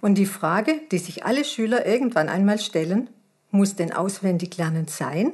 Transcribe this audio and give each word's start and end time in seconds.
Und 0.00 0.14
die 0.16 0.26
Frage, 0.26 0.74
die 0.92 0.98
sich 0.98 1.24
alle 1.24 1.44
Schüler 1.44 1.84
irgendwann 1.84 2.28
einmal 2.28 2.60
stellen, 2.60 3.10
muss 3.50 3.74
denn 3.74 3.92
auswendig 3.92 4.56
lernen 4.56 4.86
sein? 4.86 5.32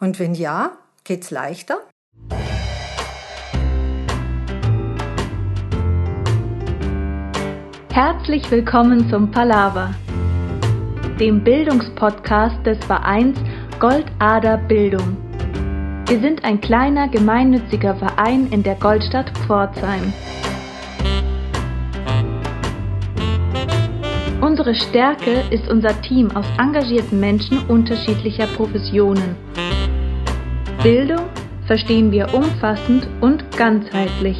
Und 0.00 0.18
wenn 0.18 0.34
ja, 0.34 0.72
geht's 1.04 1.30
leichter? 1.30 1.78
Herzlich 7.92 8.50
willkommen 8.50 9.08
zum 9.10 9.30
Palaver, 9.30 9.94
dem 11.20 11.44
Bildungspodcast 11.44 12.66
des 12.66 12.78
Vereins 12.84 13.38
Goldader 13.78 14.58
Bildung. 14.58 15.16
Wir 16.08 16.18
sind 16.20 16.42
ein 16.42 16.60
kleiner 16.60 17.08
gemeinnütziger 17.08 17.94
Verein 17.94 18.48
in 18.50 18.64
der 18.64 18.74
Goldstadt 18.74 19.30
Pforzheim. 19.46 20.12
Unsere 24.60 24.88
Stärke 24.90 25.42
ist 25.48 25.70
unser 25.70 25.98
Team 26.02 26.30
aus 26.36 26.44
engagierten 26.58 27.18
Menschen 27.18 27.60
unterschiedlicher 27.68 28.46
Professionen. 28.46 29.34
Bildung 30.82 31.30
verstehen 31.66 32.12
wir 32.12 32.34
umfassend 32.34 33.08
und 33.22 33.56
ganzheitlich. 33.56 34.36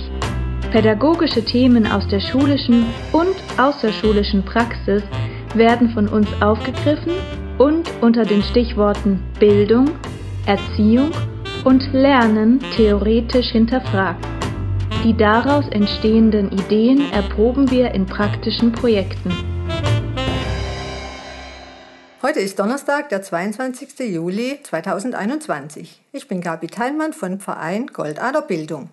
Pädagogische 0.72 1.42
Themen 1.42 1.90
aus 1.90 2.06
der 2.08 2.20
schulischen 2.20 2.84
und 3.12 3.34
außerschulischen 3.56 4.42
Praxis 4.42 5.02
werden 5.54 5.88
von 5.88 6.06
uns 6.06 6.28
aufgegriffen 6.42 7.14
und 7.56 7.90
unter 8.02 8.26
den 8.26 8.42
Stichworten 8.42 9.22
Bildung, 9.38 9.86
Erziehung 10.44 11.12
und 11.64 11.94
Lernen 11.94 12.60
theoretisch 12.76 13.52
hinterfragt. 13.52 14.22
Die 15.02 15.16
daraus 15.16 15.66
entstehenden 15.70 16.52
Ideen 16.52 17.10
erproben 17.10 17.70
wir 17.70 17.94
in 17.94 18.04
praktischen 18.04 18.70
Projekten. 18.72 19.49
Heute 22.30 22.42
ist 22.42 22.60
Donnerstag, 22.60 23.08
der 23.08 23.22
22. 23.22 23.98
Juli 24.08 24.60
2021. 24.62 26.00
Ich 26.12 26.28
bin 26.28 26.40
Gabi 26.40 26.68
Teilmann 26.68 27.12
von 27.12 27.40
Verein 27.40 27.88
Goldader 27.88 28.42
Bildung. 28.42 28.88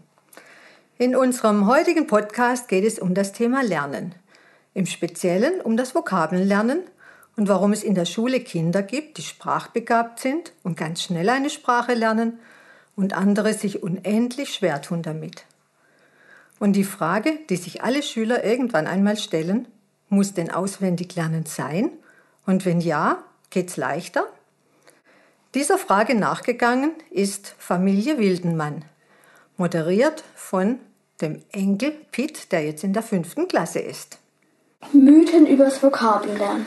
In 0.98 1.16
unserem 1.16 1.67
heutigen 1.67 2.08
Podcast 2.08 2.67
geht 2.67 2.84
es 2.84 2.98
um 2.98 3.14
das 3.14 3.34
Thema 3.34 3.61
Lernen. 3.61 4.16
Im 4.73 4.88
Speziellen 4.88 5.61
um 5.61 5.78
das 5.78 5.94
Vokabellernen 5.94 6.80
und 7.36 7.48
warum 7.48 7.73
es 7.73 7.84
in 7.84 7.94
der 7.94 8.06
Schule 8.06 8.39
Kinder 8.39 8.81
gibt, 8.81 9.20
die 9.20 9.22
sprachbegabt 9.22 10.20
sind 10.20 10.54
und 10.64 10.76
ganz 10.76 11.04
schnell 11.04 11.30
eine 11.30 11.52
Sprache 11.52 11.94
lernen 11.94 12.39
und 12.95 13.14
andere 13.14 13.54
sich 13.54 13.83
unendlich 13.83 14.52
schwer 14.52 14.81
tun 14.81 15.04
damit. 15.04 15.45
Und 16.58 16.73
die 16.73 16.83
Frage, 16.83 17.38
die 17.52 17.58
sich 17.58 17.83
alle 17.83 18.02
Schüler 18.02 18.44
irgendwann 18.44 18.88
einmal 18.88 19.16
stellen, 19.16 19.67
muss 20.09 20.33
denn 20.33 20.50
auswendig 20.50 21.16
lernen 21.16 21.45
sein? 21.45 21.92
Und 22.48 22.66
wenn 22.66 22.80
ja, 22.80 23.23
geht's 23.50 23.78
leichter? 23.78 24.28
Dieser 25.53 25.78
Frage 25.78 26.16
nachgegangen 26.16 26.92
ist 27.09 27.56
Familie 27.58 28.17
Wildenmann, 28.17 28.86
moderiert 29.58 30.23
von 30.36 30.80
dem 31.22 31.42
Enkel 31.52 31.92
Pitt, 32.12 32.52
der 32.52 32.64
jetzt 32.64 32.84
in 32.84 32.94
der 32.94 33.04
fünften 33.04 33.48
Klasse 33.48 33.80
ist. 33.80 34.20
Mythen 34.94 35.48
übers 35.48 35.81
Vokabellernen. 35.81 36.66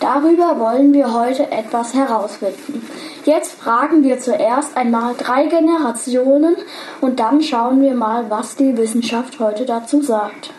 Darüber 0.00 0.60
wollen 0.60 0.92
wir 0.92 1.12
heute 1.12 1.50
etwas 1.50 1.92
herausfinden. 1.92 2.86
Jetzt 3.24 3.52
fragen 3.52 4.04
wir 4.04 4.20
zuerst 4.20 4.76
einmal 4.76 5.14
drei 5.16 5.46
Generationen 5.46 6.56
und 7.00 7.18
dann 7.18 7.42
schauen 7.42 7.82
wir 7.82 7.94
mal, 7.94 8.30
was 8.30 8.54
die 8.54 8.76
Wissenschaft 8.76 9.40
heute 9.40 9.66
dazu 9.66 10.00
sagt. 10.00 10.52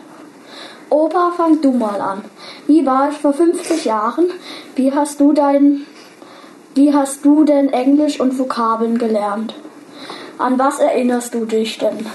Opa, 0.89 1.33
fang 1.37 1.61
du 1.61 1.71
mal 1.71 2.01
an. 2.01 2.21
Wie 2.65 2.85
war 2.85 3.09
ich 3.11 3.17
vor 3.17 3.33
50 3.33 3.85
Jahren? 3.85 4.25
Wie 4.75 4.91
hast 4.91 5.19
du 5.19 5.33
dein, 5.33 5.81
wie 6.73 6.93
hast 6.93 7.23
du 7.23 7.43
denn 7.43 7.71
Englisch 7.71 8.19
und 8.19 8.39
Vokabeln 8.39 8.97
gelernt? 8.97 9.53
An 10.39 10.57
was 10.57 10.79
erinnerst 10.79 11.35
du 11.35 11.45
dich 11.45 11.77
denn? 11.77 12.05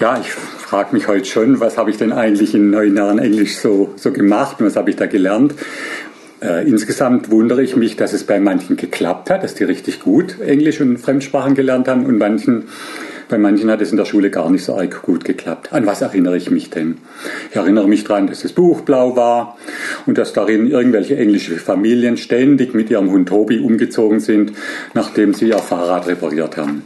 Ja, 0.00 0.18
ich 0.18 0.32
frage 0.32 0.94
mich 0.94 1.06
heute 1.06 1.26
schon, 1.26 1.60
was 1.60 1.78
habe 1.78 1.90
ich 1.90 1.96
denn 1.96 2.12
eigentlich 2.12 2.54
in 2.54 2.70
neun 2.70 2.96
Jahren 2.96 3.18
Englisch 3.18 3.58
so, 3.58 3.90
so 3.96 4.10
gemacht 4.10 4.60
und 4.60 4.66
was 4.66 4.76
habe 4.76 4.90
ich 4.90 4.96
da 4.96 5.06
gelernt? 5.06 5.54
Äh, 6.40 6.68
insgesamt 6.68 7.30
wundere 7.30 7.62
ich 7.62 7.76
mich, 7.76 7.96
dass 7.96 8.12
es 8.12 8.24
bei 8.24 8.40
manchen 8.40 8.76
geklappt 8.76 9.30
hat, 9.30 9.44
dass 9.44 9.54
die 9.54 9.64
richtig 9.64 10.00
gut 10.00 10.40
Englisch 10.40 10.80
und 10.80 10.98
Fremdsprachen 10.98 11.54
gelernt 11.54 11.88
haben 11.88 12.04
und 12.04 12.18
manchen 12.18 12.64
bei 13.28 13.38
manchen 13.38 13.70
hat 13.70 13.80
es 13.80 13.90
in 13.90 13.96
der 13.96 14.04
Schule 14.04 14.30
gar 14.30 14.50
nicht 14.50 14.64
so 14.64 14.76
arg 14.76 15.02
gut 15.02 15.24
geklappt. 15.24 15.72
An 15.72 15.86
was 15.86 16.00
erinnere 16.00 16.36
ich 16.36 16.50
mich 16.50 16.70
denn? 16.70 16.98
Ich 17.50 17.56
erinnere 17.56 17.88
mich 17.88 18.04
daran, 18.04 18.26
dass 18.26 18.42
das 18.42 18.52
Buch 18.52 18.82
blau 18.82 19.16
war 19.16 19.56
und 20.06 20.18
dass 20.18 20.32
darin 20.32 20.70
irgendwelche 20.70 21.16
englische 21.16 21.56
Familien 21.56 22.16
ständig 22.16 22.74
mit 22.74 22.90
ihrem 22.90 23.10
Hund 23.10 23.28
Tobi 23.28 23.58
umgezogen 23.58 24.20
sind, 24.20 24.52
nachdem 24.94 25.34
sie 25.34 25.48
ihr 25.48 25.58
Fahrrad 25.58 26.06
repariert 26.06 26.56
haben. 26.56 26.82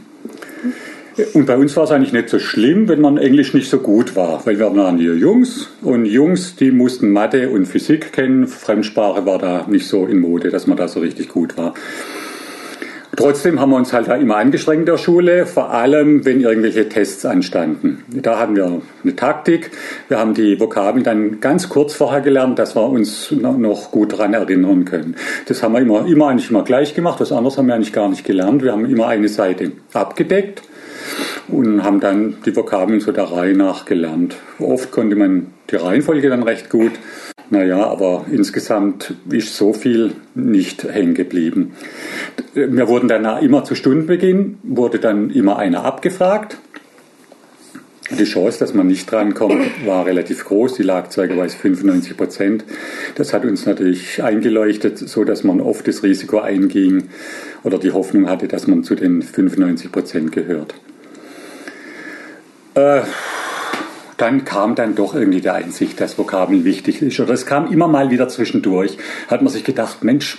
Und 1.33 1.45
bei 1.45 1.57
uns 1.57 1.75
war 1.75 1.83
es 1.83 1.91
eigentlich 1.91 2.13
nicht 2.13 2.29
so 2.29 2.39
schlimm, 2.39 2.87
wenn 2.87 3.01
man 3.01 3.17
Englisch 3.17 3.53
nicht 3.53 3.69
so 3.69 3.79
gut 3.79 4.15
war, 4.15 4.45
weil 4.45 4.57
wir 4.57 4.75
waren 4.75 4.97
hier 4.97 5.15
Jungs 5.15 5.69
und 5.81 6.05
Jungs, 6.05 6.55
die 6.55 6.71
mussten 6.71 7.11
Mathe 7.11 7.49
und 7.49 7.65
Physik 7.65 8.13
kennen. 8.13 8.47
Fremdsprache 8.47 9.25
war 9.25 9.37
da 9.37 9.67
nicht 9.69 9.87
so 9.87 10.05
in 10.05 10.19
Mode, 10.19 10.49
dass 10.49 10.67
man 10.67 10.77
da 10.77 10.87
so 10.87 11.01
richtig 11.01 11.27
gut 11.27 11.57
war. 11.57 11.73
Trotzdem 13.17 13.59
haben 13.59 13.71
wir 13.71 13.75
uns 13.75 13.91
halt 13.91 14.07
da 14.07 14.15
immer 14.15 14.37
angestrengt 14.37 14.81
in 14.81 14.85
der 14.85 14.97
Schule, 14.97 15.45
vor 15.45 15.71
allem 15.71 16.23
wenn 16.23 16.39
irgendwelche 16.39 16.87
Tests 16.87 17.25
anstanden. 17.25 18.03
Da 18.07 18.39
hatten 18.39 18.55
wir 18.55 18.81
eine 19.03 19.15
Taktik. 19.15 19.71
Wir 20.07 20.17
haben 20.17 20.33
die 20.33 20.59
Vokabeln 20.59 21.03
dann 21.03 21.41
ganz 21.41 21.67
kurz 21.67 21.93
vorher 21.93 22.21
gelernt, 22.21 22.57
dass 22.57 22.75
wir 22.75 22.87
uns 22.87 23.31
noch 23.31 23.91
gut 23.91 24.13
daran 24.13 24.33
erinnern 24.33 24.85
können. 24.85 25.15
Das 25.47 25.61
haben 25.61 25.73
wir 25.73 25.81
immer, 25.81 26.05
immer 26.07 26.29
eigentlich 26.29 26.49
immer 26.49 26.63
gleich 26.63 26.93
gemacht. 26.93 27.19
Was 27.19 27.33
anderes 27.33 27.57
haben 27.57 27.67
wir 27.67 27.75
eigentlich 27.75 27.93
gar 27.93 28.07
nicht 28.07 28.23
gelernt. 28.23 28.63
Wir 28.63 28.71
haben 28.71 28.85
immer 28.85 29.07
eine 29.07 29.27
Seite 29.27 29.73
abgedeckt 29.93 30.61
und 31.49 31.83
haben 31.83 31.99
dann 31.99 32.37
die 32.45 32.55
Vokabeln 32.55 33.01
so 33.01 33.11
der 33.11 33.25
Reihe 33.25 33.55
nach 33.55 33.83
gelernt. 33.85 34.35
Oft 34.57 34.91
konnte 34.91 35.17
man 35.17 35.47
die 35.69 35.75
Reihenfolge 35.75 36.29
dann 36.29 36.43
recht 36.43 36.69
gut. 36.69 36.93
Naja, 37.51 37.85
aber 37.85 38.27
insgesamt 38.31 39.13
ist 39.29 39.57
so 39.57 39.73
viel 39.73 40.13
nicht 40.35 40.85
hängen 40.85 41.13
geblieben. 41.13 41.73
Wir 42.53 42.87
wurden 42.87 43.09
dann 43.09 43.25
immer 43.43 43.65
zu 43.65 43.75
Stundenbeginn, 43.75 44.59
wurde 44.63 44.99
dann 44.99 45.29
immer 45.31 45.57
einer 45.57 45.83
abgefragt. 45.83 46.57
Die 48.17 48.23
Chance, 48.23 48.57
dass 48.59 48.73
man 48.73 48.87
nicht 48.87 49.11
drankommt, 49.11 49.85
war 49.85 50.05
relativ 50.05 50.45
groß. 50.45 50.75
Die 50.75 50.83
lag 50.83 51.11
circa 51.11 51.33
95 51.33 52.15
Prozent. 52.15 52.63
Das 53.15 53.33
hat 53.33 53.43
uns 53.43 53.65
natürlich 53.65 54.23
eingeleuchtet, 54.23 54.97
so 54.97 55.25
dass 55.25 55.43
man 55.43 55.59
oft 55.59 55.85
das 55.89 56.03
Risiko 56.03 56.39
einging 56.39 57.09
oder 57.63 57.77
die 57.77 57.91
Hoffnung 57.91 58.29
hatte, 58.29 58.47
dass 58.47 58.65
man 58.67 58.85
zu 58.85 58.95
den 58.95 59.21
95 59.21 59.91
Prozent 59.91 60.31
gehört. 60.31 60.73
Äh, 62.75 63.01
dann 64.21 64.45
kam 64.45 64.75
dann 64.75 64.93
doch 64.93 65.15
irgendwie 65.15 65.41
der 65.41 65.55
Einsicht, 65.55 65.99
dass 65.99 66.17
Vokabeln 66.17 66.63
wichtig 66.63 67.01
ist. 67.01 67.19
Oder 67.19 67.33
es 67.33 67.47
kam 67.47 67.71
immer 67.71 67.87
mal 67.87 68.11
wieder 68.11 68.27
zwischendurch. 68.27 68.97
Hat 69.27 69.41
man 69.41 69.51
sich 69.51 69.63
gedacht, 69.63 70.03
Mensch, 70.03 70.37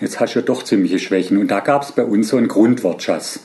jetzt 0.00 0.18
hast 0.18 0.34
du 0.34 0.40
ja 0.40 0.44
doch 0.44 0.64
ziemliche 0.64 0.98
Schwächen. 0.98 1.38
Und 1.38 1.52
da 1.52 1.60
gab 1.60 1.82
es 1.82 1.92
bei 1.92 2.02
uns 2.02 2.28
so 2.28 2.36
einen 2.36 2.48
Grundwortschatz. 2.48 3.40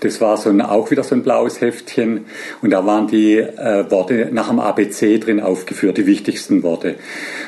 Das 0.00 0.20
war 0.20 0.36
so 0.36 0.50
ein, 0.50 0.60
auch 0.60 0.90
wieder 0.90 1.04
so 1.04 1.14
ein 1.14 1.22
blaues 1.22 1.60
Heftchen. 1.60 2.24
Und 2.62 2.70
da 2.70 2.84
waren 2.84 3.06
die 3.06 3.36
äh, 3.38 3.88
Worte 3.90 4.30
nach 4.32 4.48
dem 4.48 4.58
ABC 4.58 5.18
drin 5.18 5.40
aufgeführt, 5.40 5.96
die 5.96 6.06
wichtigsten 6.06 6.64
Worte. 6.64 6.96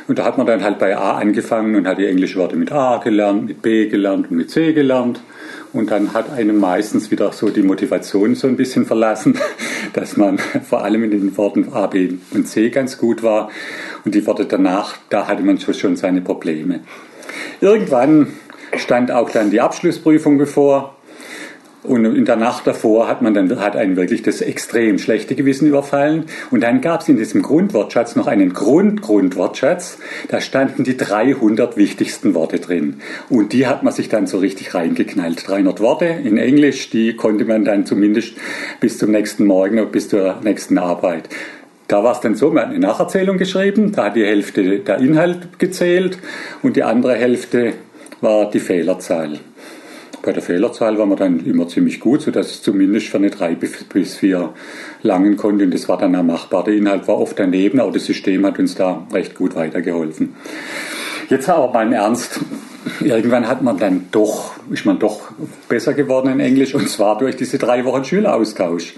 Und 0.06 0.20
da 0.20 0.24
hat 0.24 0.38
man 0.38 0.46
dann 0.46 0.62
halt 0.62 0.78
bei 0.78 0.96
A 0.96 1.16
angefangen 1.18 1.74
und 1.74 1.88
hat 1.88 1.98
die 1.98 2.06
englischen 2.06 2.40
Worte 2.40 2.54
mit 2.54 2.70
A 2.70 2.98
gelernt, 2.98 3.46
mit 3.46 3.62
B 3.62 3.88
gelernt 3.88 4.30
und 4.30 4.36
mit 4.36 4.50
C 4.50 4.72
gelernt. 4.72 5.20
Und 5.72 5.90
dann 5.90 6.12
hat 6.12 6.30
einem 6.30 6.58
meistens 6.58 7.10
wieder 7.10 7.32
so 7.32 7.48
die 7.48 7.62
Motivation 7.62 8.34
so 8.34 8.46
ein 8.46 8.56
bisschen 8.56 8.84
verlassen, 8.84 9.38
dass 9.94 10.16
man 10.16 10.38
vor 10.68 10.84
allem 10.84 11.04
in 11.04 11.10
den 11.10 11.36
Worten 11.36 11.72
A, 11.72 11.86
B 11.86 12.14
und 12.32 12.46
C 12.46 12.70
ganz 12.70 12.98
gut 12.98 13.22
war. 13.22 13.50
Und 14.04 14.14
die 14.14 14.26
Worte 14.26 14.44
danach, 14.44 14.96
da 15.08 15.28
hatte 15.28 15.42
man 15.42 15.58
schon 15.58 15.96
seine 15.96 16.20
Probleme. 16.20 16.80
Irgendwann 17.60 18.34
stand 18.76 19.10
auch 19.10 19.30
dann 19.30 19.50
die 19.50 19.60
Abschlussprüfung 19.60 20.38
bevor. 20.38 20.96
Und 21.84 22.04
in 22.04 22.24
der 22.24 22.36
Nacht 22.36 22.64
davor 22.66 23.08
hat 23.08 23.22
man 23.22 23.34
dann 23.34 23.58
hat 23.58 23.74
einen 23.74 23.96
wirklich 23.96 24.22
das 24.22 24.40
extrem 24.40 24.98
schlechte 24.98 25.34
Gewissen 25.34 25.66
überfallen. 25.66 26.26
Und 26.52 26.62
dann 26.62 26.80
gab 26.80 27.00
es 27.00 27.08
in 27.08 27.16
diesem 27.16 27.42
Grundwortschatz 27.42 28.14
noch 28.14 28.28
einen 28.28 28.52
Grund-Grundwortschatz. 28.52 29.98
Da 30.28 30.40
standen 30.40 30.84
die 30.84 30.96
300 30.96 31.76
wichtigsten 31.76 32.34
Worte 32.34 32.60
drin. 32.60 33.00
Und 33.28 33.52
die 33.52 33.66
hat 33.66 33.82
man 33.82 33.92
sich 33.92 34.08
dann 34.08 34.28
so 34.28 34.38
richtig 34.38 34.74
reingeknallt. 34.74 35.48
300 35.48 35.80
Worte 35.80 36.04
in 36.04 36.38
Englisch, 36.38 36.90
die 36.90 37.16
konnte 37.16 37.44
man 37.44 37.64
dann 37.64 37.84
zumindest 37.84 38.34
bis 38.78 38.98
zum 38.98 39.10
nächsten 39.10 39.44
Morgen, 39.44 39.84
bis 39.90 40.08
zur 40.08 40.40
nächsten 40.44 40.78
Arbeit. 40.78 41.28
Da 41.88 42.04
war 42.04 42.12
es 42.12 42.20
dann 42.20 42.36
so, 42.36 42.50
man 42.50 42.62
hat 42.62 42.70
eine 42.70 42.78
Nacherzählung 42.78 43.38
geschrieben, 43.38 43.90
da 43.92 44.04
hat 44.04 44.16
die 44.16 44.24
Hälfte 44.24 44.78
der 44.78 44.98
Inhalt 44.98 45.58
gezählt 45.58 46.16
und 46.62 46.76
die 46.76 46.84
andere 46.84 47.16
Hälfte 47.16 47.74
war 48.20 48.48
die 48.50 48.60
Fehlerzahl. 48.60 49.40
Bei 50.22 50.32
der 50.32 50.42
Fehlerzahl 50.42 50.96
waren 50.98 51.08
wir 51.08 51.16
dann 51.16 51.44
immer 51.44 51.68
ziemlich 51.68 52.00
gut, 52.00 52.22
sodass 52.22 52.50
es 52.50 52.62
zumindest 52.62 53.08
für 53.08 53.18
eine 53.18 53.30
drei 53.30 53.54
bis 53.54 54.16
vier 54.16 54.54
langen 55.02 55.36
konnte. 55.36 55.64
Und 55.64 55.74
das 55.74 55.88
war 55.88 55.98
dann 55.98 56.14
auch 56.16 56.22
machbar. 56.22 56.64
Der 56.64 56.74
Inhalt 56.74 57.08
war 57.08 57.18
oft 57.18 57.38
daneben, 57.38 57.80
aber 57.80 57.92
das 57.92 58.06
System 58.06 58.46
hat 58.46 58.58
uns 58.58 58.74
da 58.74 59.06
recht 59.12 59.34
gut 59.34 59.54
weitergeholfen. 59.56 60.34
Jetzt 61.28 61.48
aber 61.48 61.72
mal 61.72 61.86
im 61.86 61.92
Ernst. 61.92 62.40
Irgendwann 63.00 63.48
hat 63.48 63.62
man 63.62 63.78
dann 63.78 64.06
doch, 64.10 64.54
ist 64.70 64.84
man 64.84 64.98
doch 64.98 65.32
besser 65.68 65.94
geworden 65.94 66.32
in 66.32 66.40
Englisch 66.40 66.74
und 66.74 66.88
zwar 66.88 67.18
durch 67.18 67.36
diese 67.36 67.58
drei 67.58 67.84
Wochen 67.84 68.04
Schüleraustausch. 68.04 68.94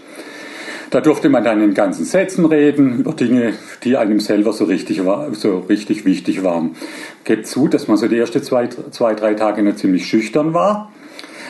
Da 0.95 1.01
durfte 1.01 1.29
man 1.29 1.43
dann 1.43 1.61
in 1.61 1.75
ganzen 1.75 2.05
Sätzen 2.05 2.45
reden 2.45 3.01
über 3.01 3.15
Dinge, 3.15 3.55
die 3.83 3.97
einem 3.97 4.21
selber 4.21 4.53
so 4.53 4.65
richtig, 4.65 5.05
war, 5.05 5.35
so 5.35 5.59
richtig 5.59 6.05
wichtig 6.05 6.45
waren. 6.45 6.77
Gebt 7.25 7.49
zu, 7.49 7.67
dass 7.67 7.89
man 7.89 7.97
so 7.97 8.07
die 8.07 8.17
ersten 8.17 8.45
zwei, 8.45 8.69
zwei, 8.69 9.15
drei 9.15 9.35
Tage 9.35 9.65
noch 9.65 9.75
ziemlich 9.75 10.07
schüchtern 10.07 10.55
war. 10.55 10.93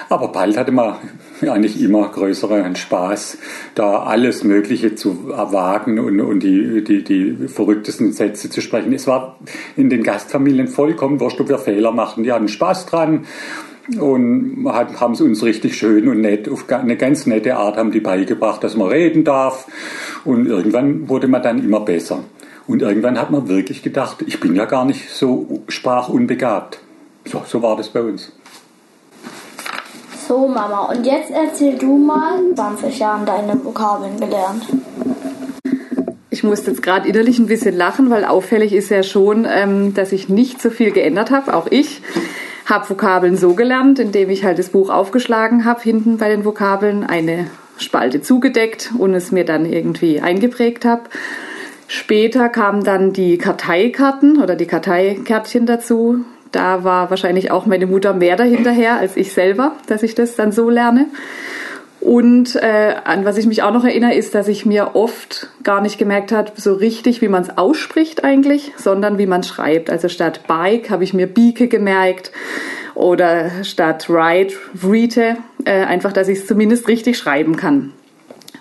Aber 0.08 0.28
bald 0.28 0.56
hatte 0.56 0.72
man 0.72 0.96
eigentlich 1.42 1.78
immer 1.82 2.08
größeren 2.08 2.74
Spaß, 2.74 3.36
da 3.74 4.04
alles 4.04 4.44
Mögliche 4.44 4.94
zu 4.94 5.30
erwagen 5.30 5.98
und, 5.98 6.22
und 6.22 6.42
die, 6.42 6.82
die, 6.82 7.04
die 7.04 7.46
verrücktesten 7.46 8.14
Sätze 8.14 8.48
zu 8.48 8.62
sprechen. 8.62 8.94
Es 8.94 9.06
war 9.06 9.36
in 9.76 9.90
den 9.90 10.02
Gastfamilien 10.04 10.68
vollkommen 10.68 11.20
wurscht, 11.20 11.42
ob 11.42 11.50
wir 11.50 11.58
Fehler 11.58 11.92
machen. 11.92 12.24
Die 12.24 12.32
hatten 12.32 12.48
Spaß 12.48 12.86
dran 12.86 13.26
und 13.98 14.64
haben 14.66 15.12
es 15.12 15.20
uns 15.20 15.42
richtig 15.42 15.76
schön 15.76 16.08
und 16.08 16.20
nett, 16.20 16.48
auf 16.48 16.64
eine 16.70 16.96
ganz 16.96 17.26
nette 17.26 17.56
Art 17.56 17.76
haben 17.76 17.90
die 17.90 18.00
beigebracht, 18.00 18.64
dass 18.64 18.76
man 18.76 18.88
reden 18.88 19.24
darf. 19.24 19.66
Und 20.24 20.46
irgendwann 20.46 21.08
wurde 21.08 21.28
man 21.28 21.42
dann 21.42 21.62
immer 21.62 21.80
besser. 21.80 22.20
Und 22.66 22.80
irgendwann 22.80 23.20
hat 23.20 23.30
man 23.30 23.48
wirklich 23.48 23.82
gedacht, 23.82 24.24
ich 24.26 24.40
bin 24.40 24.54
ja 24.54 24.64
gar 24.64 24.86
nicht 24.86 25.10
so 25.10 25.62
sprachunbegabt. 25.68 26.78
So, 27.26 27.42
so 27.46 27.62
war 27.62 27.76
das 27.76 27.90
bei 27.90 28.00
uns. 28.00 28.32
So, 30.26 30.48
Mama, 30.48 30.86
und 30.86 31.04
jetzt 31.04 31.30
erzähl 31.30 31.76
du 31.76 31.98
mal, 31.98 32.40
20 32.54 32.98
Jahren 32.98 33.26
deine 33.26 33.62
Vokabeln 33.62 34.18
gelernt. 34.18 34.66
Ich 36.30 36.42
musste 36.42 36.70
jetzt 36.70 36.82
gerade 36.82 37.06
innerlich 37.06 37.38
ein 37.38 37.46
bisschen 37.46 37.76
lachen, 37.76 38.08
weil 38.08 38.24
auffällig 38.24 38.72
ist 38.72 38.88
ja 38.88 39.02
schon, 39.02 39.46
ähm, 39.48 39.92
dass 39.92 40.12
ich 40.12 40.30
nicht 40.30 40.62
so 40.62 40.70
viel 40.70 40.90
geändert 40.90 41.30
habe, 41.30 41.54
auch 41.54 41.66
ich 41.70 42.00
habe 42.66 42.88
Vokabeln 42.88 43.36
so 43.36 43.54
gelernt, 43.54 43.98
indem 43.98 44.30
ich 44.30 44.44
halt 44.44 44.58
das 44.58 44.70
Buch 44.70 44.90
aufgeschlagen 44.90 45.64
habe, 45.64 45.80
hinten 45.82 46.18
bei 46.18 46.28
den 46.28 46.44
Vokabeln 46.44 47.04
eine 47.04 47.46
Spalte 47.76 48.22
zugedeckt 48.22 48.92
und 48.98 49.14
es 49.14 49.32
mir 49.32 49.44
dann 49.44 49.66
irgendwie 49.66 50.20
eingeprägt 50.20 50.84
habe. 50.84 51.02
Später 51.88 52.48
kamen 52.48 52.84
dann 52.84 53.12
die 53.12 53.36
Karteikarten 53.38 54.40
oder 54.42 54.56
die 54.56 54.66
Karteikärtchen 54.66 55.66
dazu. 55.66 56.24
Da 56.52 56.84
war 56.84 57.10
wahrscheinlich 57.10 57.50
auch 57.50 57.66
meine 57.66 57.86
Mutter 57.86 58.14
mehr 58.14 58.36
dahinterher 58.36 58.96
als 58.96 59.16
ich 59.16 59.32
selber, 59.32 59.72
dass 59.86 60.02
ich 60.02 60.14
das 60.14 60.36
dann 60.36 60.52
so 60.52 60.70
lerne. 60.70 61.06
Und 62.04 62.54
äh, 62.56 62.96
an 63.04 63.24
was 63.24 63.38
ich 63.38 63.46
mich 63.46 63.62
auch 63.62 63.72
noch 63.72 63.84
erinnere, 63.84 64.12
ist, 64.12 64.34
dass 64.34 64.46
ich 64.48 64.66
mir 64.66 64.90
oft 64.94 65.48
gar 65.62 65.80
nicht 65.80 65.96
gemerkt 65.96 66.32
habe, 66.32 66.52
so 66.54 66.74
richtig, 66.74 67.22
wie 67.22 67.28
man 67.28 67.42
es 67.42 67.56
ausspricht 67.56 68.24
eigentlich, 68.24 68.72
sondern 68.76 69.16
wie 69.16 69.24
man 69.24 69.42
schreibt. 69.42 69.88
Also 69.88 70.10
statt 70.10 70.40
Bike 70.46 70.90
habe 70.90 71.02
ich 71.02 71.14
mir 71.14 71.26
Bieke 71.26 71.66
gemerkt 71.66 72.30
oder 72.94 73.64
statt 73.64 74.10
Ride, 74.10 74.52
Rite, 74.86 75.38
äh, 75.64 75.84
einfach, 75.84 76.12
dass 76.12 76.28
ich 76.28 76.40
es 76.40 76.46
zumindest 76.46 76.88
richtig 76.88 77.16
schreiben 77.16 77.56
kann. 77.56 77.94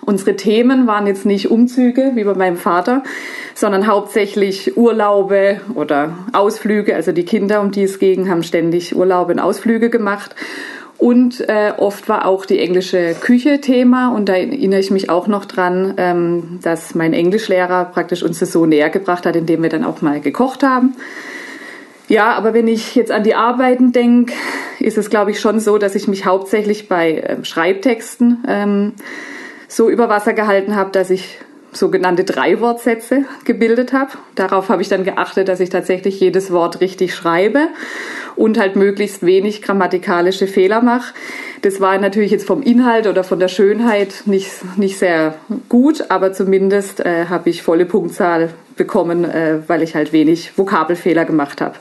Unsere 0.06 0.36
Themen 0.36 0.86
waren 0.86 1.06
jetzt 1.06 1.26
nicht 1.26 1.50
Umzüge 1.50 2.12
wie 2.14 2.24
bei 2.24 2.34
meinem 2.34 2.56
Vater, 2.56 3.02
sondern 3.54 3.86
hauptsächlich 3.86 4.78
Urlaube 4.78 5.60
oder 5.74 6.16
Ausflüge. 6.32 6.94
Also 6.96 7.12
die 7.12 7.24
Kinder, 7.26 7.60
um 7.60 7.72
die 7.72 7.82
es 7.82 7.98
ging, 7.98 8.30
haben 8.30 8.42
ständig 8.42 8.96
Urlaube 8.96 9.34
und 9.34 9.38
Ausflüge 9.38 9.90
gemacht. 9.90 10.34
Und 11.04 11.46
äh, 11.50 11.74
oft 11.76 12.08
war 12.08 12.24
auch 12.24 12.46
die 12.46 12.58
englische 12.58 13.12
Küche 13.12 13.60
Thema 13.60 14.08
und 14.08 14.30
da 14.30 14.36
erinnere 14.36 14.80
ich 14.80 14.90
mich 14.90 15.10
auch 15.10 15.26
noch 15.26 15.44
dran, 15.44 15.92
ähm, 15.98 16.60
dass 16.62 16.94
mein 16.94 17.12
Englischlehrer 17.12 17.84
praktisch 17.84 18.22
uns 18.22 18.38
das 18.38 18.52
so 18.52 18.64
näher 18.64 18.88
gebracht 18.88 19.26
hat, 19.26 19.36
indem 19.36 19.62
wir 19.62 19.68
dann 19.68 19.84
auch 19.84 20.00
mal 20.00 20.22
gekocht 20.22 20.62
haben. 20.62 20.96
Ja, 22.08 22.32
aber 22.32 22.54
wenn 22.54 22.66
ich 22.68 22.94
jetzt 22.94 23.10
an 23.10 23.22
die 23.22 23.34
Arbeiten 23.34 23.92
denke, 23.92 24.32
ist 24.80 24.96
es, 24.96 25.10
glaube 25.10 25.32
ich, 25.32 25.40
schon 25.40 25.60
so, 25.60 25.76
dass 25.76 25.94
ich 25.94 26.08
mich 26.08 26.24
hauptsächlich 26.24 26.88
bei 26.88 27.18
äh, 27.18 27.44
Schreibtexten 27.44 28.42
ähm, 28.48 28.92
so 29.68 29.90
über 29.90 30.08
Wasser 30.08 30.32
gehalten 30.32 30.74
habe, 30.74 30.90
dass 30.90 31.10
ich 31.10 31.38
sogenannte 31.74 32.24
Dreiwortsätze 32.24 33.24
gebildet 33.44 33.92
habe. 33.92 34.12
Darauf 34.34 34.68
habe 34.68 34.82
ich 34.82 34.88
dann 34.88 35.04
geachtet, 35.04 35.48
dass 35.48 35.60
ich 35.60 35.70
tatsächlich 35.70 36.20
jedes 36.20 36.50
Wort 36.50 36.80
richtig 36.80 37.14
schreibe 37.14 37.68
und 38.36 38.58
halt 38.58 38.76
möglichst 38.76 39.24
wenig 39.24 39.62
grammatikalische 39.62 40.46
Fehler 40.46 40.80
mache. 40.82 41.14
Das 41.62 41.80
war 41.80 41.98
natürlich 41.98 42.30
jetzt 42.30 42.46
vom 42.46 42.62
Inhalt 42.62 43.06
oder 43.06 43.24
von 43.24 43.38
der 43.38 43.48
Schönheit 43.48 44.22
nicht, 44.26 44.50
nicht 44.76 44.98
sehr 44.98 45.34
gut, 45.68 46.10
aber 46.10 46.32
zumindest 46.32 47.00
äh, 47.00 47.26
habe 47.26 47.50
ich 47.50 47.62
volle 47.62 47.86
Punktzahl 47.86 48.50
bekommen, 48.76 49.24
äh, 49.24 49.60
weil 49.66 49.82
ich 49.82 49.94
halt 49.94 50.12
wenig 50.12 50.58
Vokabelfehler 50.58 51.24
gemacht 51.24 51.60
habe. 51.60 51.76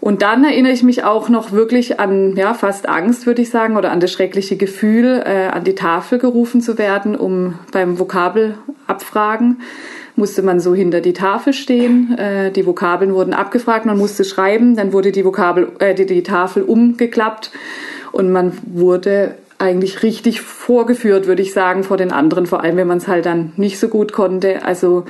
Und 0.00 0.22
dann 0.22 0.44
erinnere 0.44 0.72
ich 0.72 0.82
mich 0.82 1.04
auch 1.04 1.28
noch 1.28 1.52
wirklich 1.52 2.00
an 2.00 2.34
ja, 2.34 2.54
fast 2.54 2.88
Angst, 2.88 3.26
würde 3.26 3.42
ich 3.42 3.50
sagen, 3.50 3.76
oder 3.76 3.92
an 3.92 4.00
das 4.00 4.10
schreckliche 4.10 4.56
Gefühl, 4.56 5.22
äh, 5.24 5.48
an 5.48 5.64
die 5.64 5.74
Tafel 5.74 6.18
gerufen 6.18 6.62
zu 6.62 6.78
werden, 6.78 7.16
um 7.16 7.58
beim 7.70 7.98
Vokabelabfragen 7.98 9.58
musste 10.16 10.42
man 10.42 10.60
so 10.60 10.74
hinter 10.74 11.00
die 11.00 11.12
Tafel 11.12 11.52
stehen. 11.52 12.16
Äh, 12.16 12.52
die 12.52 12.66
Vokabeln 12.66 13.14
wurden 13.14 13.34
abgefragt, 13.34 13.86
man 13.86 13.98
musste 13.98 14.24
schreiben, 14.24 14.76
dann 14.76 14.92
wurde 14.92 15.12
die, 15.12 15.24
Vokabel, 15.24 15.72
äh, 15.80 15.94
die, 15.94 16.06
die 16.06 16.22
Tafel 16.22 16.62
umgeklappt 16.62 17.50
und 18.12 18.30
man 18.30 18.52
wurde 18.66 19.34
eigentlich 19.58 20.02
richtig 20.02 20.40
vorgeführt, 20.40 21.26
würde 21.26 21.42
ich 21.42 21.52
sagen, 21.52 21.84
vor 21.84 21.96
den 21.96 22.12
anderen, 22.12 22.46
vor 22.46 22.62
allem 22.62 22.76
wenn 22.76 22.86
man 22.86 22.98
es 22.98 23.08
halt 23.08 23.26
dann 23.26 23.52
nicht 23.56 23.78
so 23.78 23.88
gut 23.88 24.12
konnte. 24.12 24.64
Also 24.64 25.04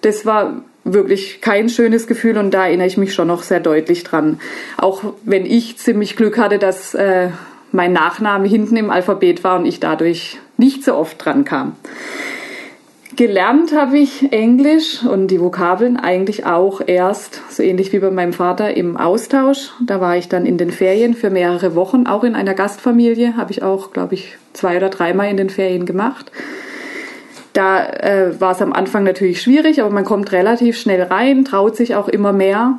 das 0.00 0.26
war 0.26 0.62
wirklich 0.92 1.40
kein 1.40 1.68
schönes 1.68 2.06
Gefühl 2.06 2.38
und 2.38 2.52
da 2.52 2.66
erinnere 2.66 2.86
ich 2.86 2.96
mich 2.96 3.12
schon 3.12 3.28
noch 3.28 3.42
sehr 3.42 3.60
deutlich 3.60 4.04
dran. 4.04 4.40
Auch 4.78 5.02
wenn 5.24 5.44
ich 5.44 5.76
ziemlich 5.78 6.16
Glück 6.16 6.38
hatte, 6.38 6.58
dass 6.58 6.94
äh, 6.94 7.30
mein 7.72 7.92
Nachname 7.92 8.48
hinten 8.48 8.76
im 8.76 8.90
Alphabet 8.90 9.44
war 9.44 9.58
und 9.58 9.66
ich 9.66 9.80
dadurch 9.80 10.38
nicht 10.56 10.84
so 10.84 10.94
oft 10.94 11.22
dran 11.24 11.44
kam. 11.44 11.76
Gelernt 13.16 13.72
habe 13.74 13.98
ich 13.98 14.30
Englisch 14.30 15.02
und 15.02 15.28
die 15.28 15.40
Vokabeln 15.40 15.96
eigentlich 15.96 16.44
auch 16.44 16.82
erst, 16.86 17.40
so 17.48 17.62
ähnlich 17.62 17.92
wie 17.94 17.98
bei 17.98 18.10
meinem 18.10 18.34
Vater, 18.34 18.76
im 18.76 18.98
Austausch. 18.98 19.70
Da 19.80 20.02
war 20.02 20.18
ich 20.18 20.28
dann 20.28 20.44
in 20.44 20.58
den 20.58 20.70
Ferien 20.70 21.14
für 21.14 21.30
mehrere 21.30 21.74
Wochen, 21.74 22.06
auch 22.06 22.24
in 22.24 22.34
einer 22.34 22.52
Gastfamilie, 22.52 23.36
habe 23.38 23.52
ich 23.52 23.62
auch, 23.62 23.92
glaube 23.92 24.14
ich, 24.14 24.36
zwei 24.52 24.76
oder 24.76 24.90
dreimal 24.90 25.30
in 25.30 25.38
den 25.38 25.48
Ferien 25.48 25.86
gemacht. 25.86 26.30
Da 27.56 27.86
äh, 27.86 28.38
war 28.40 28.52
es 28.52 28.60
am 28.60 28.72
Anfang 28.72 29.04
natürlich 29.04 29.40
schwierig, 29.40 29.80
aber 29.80 29.90
man 29.90 30.04
kommt 30.04 30.32
relativ 30.32 30.78
schnell 30.78 31.02
rein, 31.02 31.44
traut 31.44 31.76
sich 31.76 31.94
auch 31.94 32.08
immer 32.08 32.32
mehr. 32.32 32.78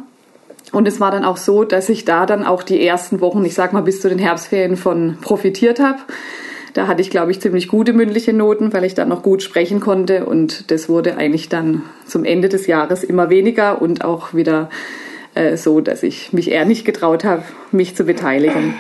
Und 0.71 0.87
es 0.87 0.99
war 0.99 1.11
dann 1.11 1.25
auch 1.25 1.37
so, 1.37 1.63
dass 1.63 1.89
ich 1.89 2.05
da 2.05 2.25
dann 2.25 2.45
auch 2.45 2.61
die 2.61 2.85
ersten 2.85 3.21
Wochen, 3.21 3.43
ich 3.45 3.55
sag 3.55 3.73
mal 3.73 3.81
bis 3.81 4.01
zu 4.01 4.09
den 4.09 4.19
Herbstferien 4.19 4.77
von 4.77 5.17
profitiert 5.21 5.79
habe 5.79 5.99
da 6.77 6.85
hatte 6.85 7.01
ich, 7.01 7.09
glaube 7.09 7.31
ich, 7.31 7.41
ziemlich 7.41 7.69
gute 7.69 7.91
mündliche 7.91 8.33
Noten, 8.33 8.71
weil 8.71 8.83
ich 8.83 8.93
dann 8.93 9.09
noch 9.09 9.23
gut 9.23 9.41
sprechen 9.41 9.79
konnte. 9.79 10.27
Und 10.27 10.69
das 10.69 10.87
wurde 10.87 11.17
eigentlich 11.17 11.49
dann 11.49 11.81
zum 12.05 12.23
Ende 12.23 12.49
des 12.49 12.67
Jahres 12.67 13.03
immer 13.03 13.31
weniger 13.31 13.81
und 13.81 14.05
auch 14.05 14.35
wieder 14.35 14.69
äh, 15.33 15.57
so, 15.57 15.81
dass 15.81 16.03
ich 16.03 16.33
mich 16.33 16.51
eher 16.51 16.65
nicht 16.65 16.85
getraut 16.85 17.23
habe, 17.23 17.41
mich 17.71 17.95
zu 17.95 18.03
beteiligen. 18.03 18.75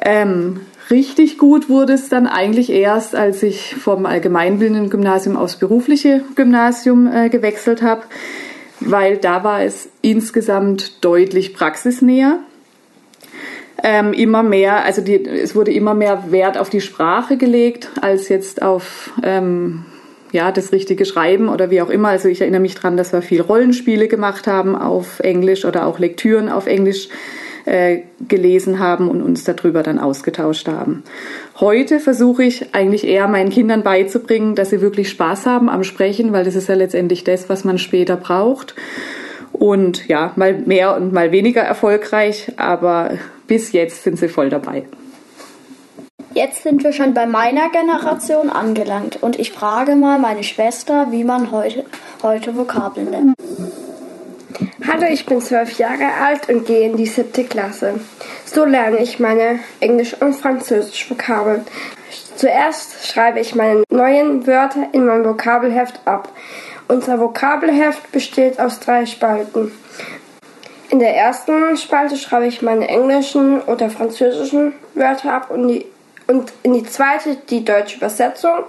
Ähm, 0.00 0.62
richtig 0.90 1.38
gut 1.38 1.68
wurde 1.68 1.94
es 1.94 2.08
dann 2.08 2.26
eigentlich 2.26 2.70
erst, 2.70 3.14
als 3.14 3.42
ich 3.42 3.74
vom 3.76 4.06
allgemeinbildenden 4.06 4.90
Gymnasium 4.90 5.36
aufs 5.36 5.56
berufliche 5.56 6.22
Gymnasium 6.34 7.06
äh, 7.06 7.28
gewechselt 7.28 7.82
habe, 7.82 8.02
weil 8.80 9.16
da 9.16 9.44
war 9.44 9.62
es 9.62 9.88
insgesamt 10.02 11.04
deutlich 11.04 11.54
praxisnäher 11.54 12.38
ähm, 13.82 14.12
immer 14.12 14.42
mehr, 14.42 14.84
also 14.84 15.02
die, 15.02 15.24
es 15.24 15.54
wurde 15.54 15.72
immer 15.72 15.94
mehr 15.94 16.30
Wert 16.30 16.58
auf 16.58 16.68
die 16.68 16.80
Sprache 16.80 17.36
gelegt, 17.36 17.90
als 18.00 18.28
jetzt 18.28 18.62
auf 18.62 19.12
ähm, 19.22 19.84
ja, 20.32 20.52
das 20.52 20.72
richtige 20.72 21.04
Schreiben 21.04 21.48
oder 21.48 21.70
wie 21.70 21.80
auch 21.80 21.90
immer. 21.90 22.08
Also 22.08 22.28
ich 22.28 22.40
erinnere 22.40 22.60
mich 22.60 22.74
dran, 22.74 22.96
dass 22.96 23.12
wir 23.12 23.22
viel 23.22 23.40
Rollenspiele 23.40 24.08
gemacht 24.08 24.46
haben 24.46 24.76
auf 24.76 25.20
Englisch 25.20 25.64
oder 25.64 25.86
auch 25.86 25.98
Lektüren 25.98 26.48
auf 26.48 26.66
Englisch 26.66 27.08
äh, 27.68 28.02
gelesen 28.26 28.78
haben 28.78 29.08
und 29.08 29.22
uns 29.22 29.44
darüber 29.44 29.82
dann 29.82 29.98
ausgetauscht 29.98 30.68
haben. 30.68 31.04
Heute 31.60 32.00
versuche 32.00 32.42
ich 32.42 32.74
eigentlich 32.74 33.06
eher 33.06 33.28
meinen 33.28 33.50
Kindern 33.50 33.82
beizubringen, 33.82 34.54
dass 34.54 34.70
sie 34.70 34.80
wirklich 34.80 35.10
Spaß 35.10 35.46
haben 35.46 35.68
am 35.68 35.84
Sprechen, 35.84 36.32
weil 36.32 36.44
das 36.44 36.54
ist 36.54 36.68
ja 36.68 36.74
letztendlich 36.74 37.24
das, 37.24 37.48
was 37.48 37.64
man 37.64 37.78
später 37.78 38.16
braucht. 38.16 38.74
Und 39.52 40.08
ja, 40.08 40.32
mal 40.36 40.54
mehr 40.54 40.96
und 40.96 41.12
mal 41.12 41.30
weniger 41.32 41.62
erfolgreich, 41.62 42.52
aber 42.56 43.18
bis 43.46 43.72
jetzt 43.72 44.02
sind 44.02 44.18
sie 44.18 44.28
voll 44.28 44.50
dabei. 44.50 44.84
Jetzt 46.34 46.62
sind 46.62 46.84
wir 46.84 46.92
schon 46.92 47.14
bei 47.14 47.26
meiner 47.26 47.70
Generation 47.70 48.50
angelangt 48.50 49.22
und 49.22 49.38
ich 49.38 49.50
frage 49.50 49.96
mal 49.96 50.18
meine 50.18 50.44
Schwester, 50.44 51.08
wie 51.10 51.24
man 51.24 51.50
heute, 51.50 51.84
heute 52.22 52.56
Vokabeln 52.56 53.10
nennt. 53.10 53.34
Hallo, 54.86 55.06
ich 55.10 55.26
bin 55.26 55.40
zwölf 55.40 55.76
Jahre 55.76 56.06
alt 56.22 56.48
und 56.48 56.64
gehe 56.64 56.86
in 56.86 56.96
die 56.96 57.06
siebte 57.06 57.42
Klasse. 57.42 57.98
So 58.44 58.64
lerne 58.64 58.98
ich 58.98 59.18
meine 59.18 59.58
Englisch- 59.80 60.14
und 60.20 60.34
Französisch-Vokabeln. 60.34 61.66
Zuerst 62.36 63.04
schreibe 63.04 63.40
ich 63.40 63.56
meine 63.56 63.82
neuen 63.90 64.46
Wörter 64.46 64.86
in 64.92 65.04
mein 65.04 65.24
Vokabelheft 65.24 66.00
ab. 66.04 66.28
Unser 66.86 67.18
Vokabelheft 67.18 68.12
besteht 68.12 68.60
aus 68.60 68.78
drei 68.78 69.04
Spalten. 69.04 69.72
In 70.90 71.00
der 71.00 71.16
ersten 71.16 71.76
Spalte 71.76 72.16
schreibe 72.16 72.46
ich 72.46 72.62
meine 72.62 72.86
englischen 72.86 73.60
oder 73.62 73.90
französischen 73.90 74.74
Wörter 74.94 75.32
ab 75.32 75.50
und, 75.50 75.66
die, 75.66 75.86
und 76.28 76.52
in 76.62 76.74
die 76.74 76.84
zweite 76.84 77.34
die 77.50 77.64
deutsche 77.64 77.96
Übersetzung 77.96 78.60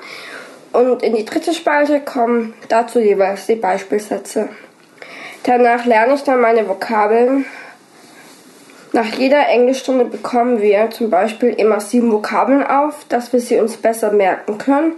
und 0.74 1.04
in 1.04 1.16
die 1.16 1.26
dritte 1.26 1.54
Spalte 1.54 2.00
kommen 2.02 2.56
dazu 2.68 3.00
jeweils 3.00 3.46
die 3.46 3.56
Beispielsätze. 3.56 4.50
Danach 5.44 5.86
lerne 5.86 6.16
ich 6.16 6.24
dann 6.24 6.42
meine 6.42 6.68
Vokabeln. 6.68 7.46
Nach 8.92 9.06
jeder 9.06 9.48
Englischstunde 9.48 10.06
bekommen 10.06 10.62
wir 10.62 10.90
zum 10.90 11.10
Beispiel 11.10 11.50
immer 11.50 11.80
sieben 11.80 12.12
Vokabeln 12.12 12.64
auf, 12.66 13.06
dass 13.08 13.32
wir 13.34 13.40
sie 13.40 13.60
uns 13.60 13.78
besser 13.78 14.12
merken 14.12 14.58
können 14.58 14.94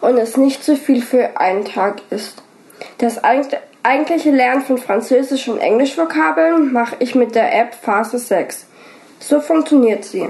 und 0.00 0.16
es 0.16 0.36
nicht 0.36 0.62
zu 0.62 0.76
viel 0.76 1.02
für 1.02 1.40
einen 1.40 1.64
Tag 1.64 2.02
ist. 2.10 2.42
Das 2.98 3.20
eigentliche 3.24 4.30
Lernen 4.30 4.62
von 4.62 4.78
Französisch 4.78 5.48
und 5.48 5.58
Englisch-Vokabeln 5.58 6.72
mache 6.72 6.96
ich 7.00 7.14
mit 7.14 7.34
der 7.34 7.52
App 7.58 7.74
Phase 7.74 8.18
6. 8.18 8.66
So 9.18 9.40
funktioniert 9.40 10.04
sie. 10.04 10.28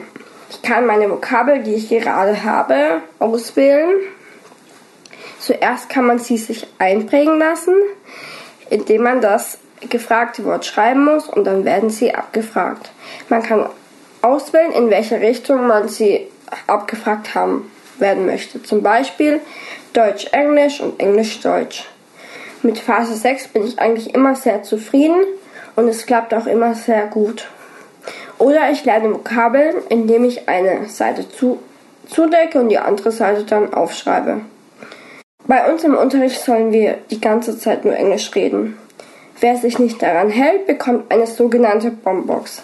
Ich 0.50 0.62
kann 0.62 0.86
meine 0.86 1.10
Vokabel, 1.10 1.62
die 1.62 1.74
ich 1.74 1.88
gerade 1.88 2.44
habe, 2.44 3.00
auswählen. 3.18 3.90
Zuerst 5.38 5.88
kann 5.88 6.06
man 6.06 6.18
sie 6.18 6.36
sich 6.36 6.66
einprägen 6.78 7.38
lassen, 7.38 7.74
indem 8.72 9.02
man 9.02 9.20
das 9.20 9.58
gefragte 9.90 10.44
Wort 10.44 10.64
schreiben 10.64 11.04
muss 11.04 11.28
und 11.28 11.44
dann 11.44 11.64
werden 11.64 11.90
sie 11.90 12.14
abgefragt. 12.14 12.90
Man 13.28 13.42
kann 13.42 13.66
auswählen, 14.22 14.72
in 14.72 14.88
welche 14.88 15.20
Richtung 15.20 15.66
man 15.66 15.88
sie 15.88 16.26
abgefragt 16.66 17.34
haben 17.34 17.70
werden 17.98 18.24
möchte. 18.24 18.62
Zum 18.62 18.82
Beispiel 18.82 19.40
Deutsch-Englisch 19.92 20.80
und 20.80 20.98
Englisch-Deutsch. 21.00 21.84
Mit 22.62 22.78
Phase 22.78 23.14
6 23.14 23.48
bin 23.48 23.66
ich 23.66 23.78
eigentlich 23.78 24.14
immer 24.14 24.36
sehr 24.36 24.62
zufrieden 24.62 25.22
und 25.76 25.88
es 25.88 26.06
klappt 26.06 26.32
auch 26.32 26.46
immer 26.46 26.74
sehr 26.74 27.06
gut. 27.08 27.48
Oder 28.38 28.70
ich 28.70 28.84
lerne 28.84 29.12
Vokabeln, 29.12 29.74
indem 29.90 30.24
ich 30.24 30.48
eine 30.48 30.88
Seite 30.88 31.28
zu, 31.28 31.58
zudecke 32.08 32.58
und 32.58 32.70
die 32.70 32.78
andere 32.78 33.12
Seite 33.12 33.44
dann 33.44 33.74
aufschreibe. 33.74 34.40
Bei 35.46 35.70
uns 35.70 35.82
im 35.84 35.96
Unterricht 35.96 36.40
sollen 36.40 36.72
wir 36.72 36.98
die 37.10 37.20
ganze 37.20 37.58
Zeit 37.58 37.84
nur 37.84 37.96
Englisch 37.96 38.34
reden. 38.34 38.78
Wer 39.40 39.56
sich 39.56 39.78
nicht 39.78 40.00
daran 40.00 40.30
hält, 40.30 40.66
bekommt 40.66 41.10
eine 41.10 41.26
sogenannte 41.26 41.90
Bombox. 41.90 42.62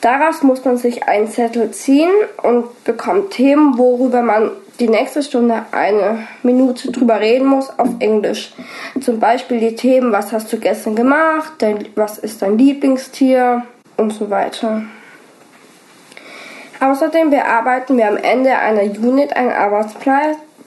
Daraus 0.00 0.42
muss 0.42 0.64
man 0.64 0.76
sich 0.76 1.04
einen 1.04 1.28
Zettel 1.28 1.70
ziehen 1.70 2.10
und 2.42 2.84
bekommt 2.84 3.32
Themen, 3.32 3.78
worüber 3.78 4.22
man 4.22 4.50
die 4.80 4.88
nächste 4.88 5.22
Stunde 5.22 5.66
eine 5.72 6.26
Minute 6.42 6.90
drüber 6.90 7.20
reden 7.20 7.46
muss 7.46 7.70
auf 7.78 7.88
Englisch. 8.00 8.52
Zum 9.00 9.20
Beispiel 9.20 9.60
die 9.60 9.76
Themen, 9.76 10.10
was 10.10 10.32
hast 10.32 10.50
du 10.52 10.58
gestern 10.58 10.96
gemacht, 10.96 11.52
dein, 11.58 11.86
was 11.94 12.18
ist 12.18 12.40
dein 12.40 12.56
Lieblingstier 12.56 13.64
und 13.98 14.12
so 14.12 14.30
weiter. 14.30 14.82
Außerdem 16.80 17.28
bearbeiten 17.28 17.98
wir 17.98 18.08
am 18.08 18.16
Ende 18.16 18.56
einer 18.56 18.82
Unit 18.82 19.36
ein 19.36 19.50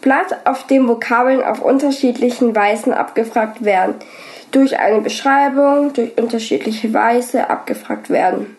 Arbeitsblatt, 0.03 0.45
auf 0.45 0.67
dem 0.67 0.88
Vokabeln 0.88 1.43
auf 1.43 1.62
unterschiedlichen 1.62 2.55
Weisen 2.55 2.93
abgefragt 2.93 3.63
werden, 3.63 3.95
durch 4.51 4.77
eine 4.77 5.01
Beschreibung, 5.01 5.93
durch 5.93 6.17
unterschiedliche 6.17 6.93
Weise 6.93 7.50
abgefragt 7.50 8.10
werden. 8.10 8.55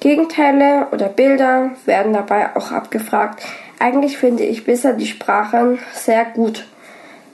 Gegenteile 0.00 0.88
oder 0.92 1.08
Bilder 1.08 1.70
werden 1.84 2.12
dabei 2.12 2.56
auch 2.56 2.72
abgefragt. 2.72 3.42
Eigentlich 3.78 4.18
finde 4.18 4.44
ich 4.44 4.64
bisher 4.64 4.94
die 4.94 5.06
Sprachen 5.06 5.78
sehr 5.92 6.24
gut, 6.24 6.66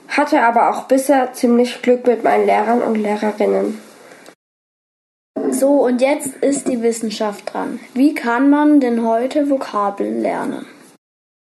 hatte 0.09 0.41
aber 0.41 0.69
auch 0.69 0.83
bisher 0.83 1.33
ziemlich 1.33 1.81
Glück 1.81 2.05
mit 2.05 2.23
meinen 2.23 2.45
Lehrern 2.45 2.81
und 2.81 2.95
Lehrerinnen. 2.95 3.79
So, 5.49 5.85
und 5.85 6.01
jetzt 6.01 6.35
ist 6.37 6.67
die 6.67 6.81
Wissenschaft 6.81 7.53
dran. 7.53 7.79
Wie 7.93 8.13
kann 8.13 8.49
man 8.49 8.79
denn 8.79 9.05
heute 9.05 9.49
Vokabeln 9.49 10.21
lernen? 10.21 10.65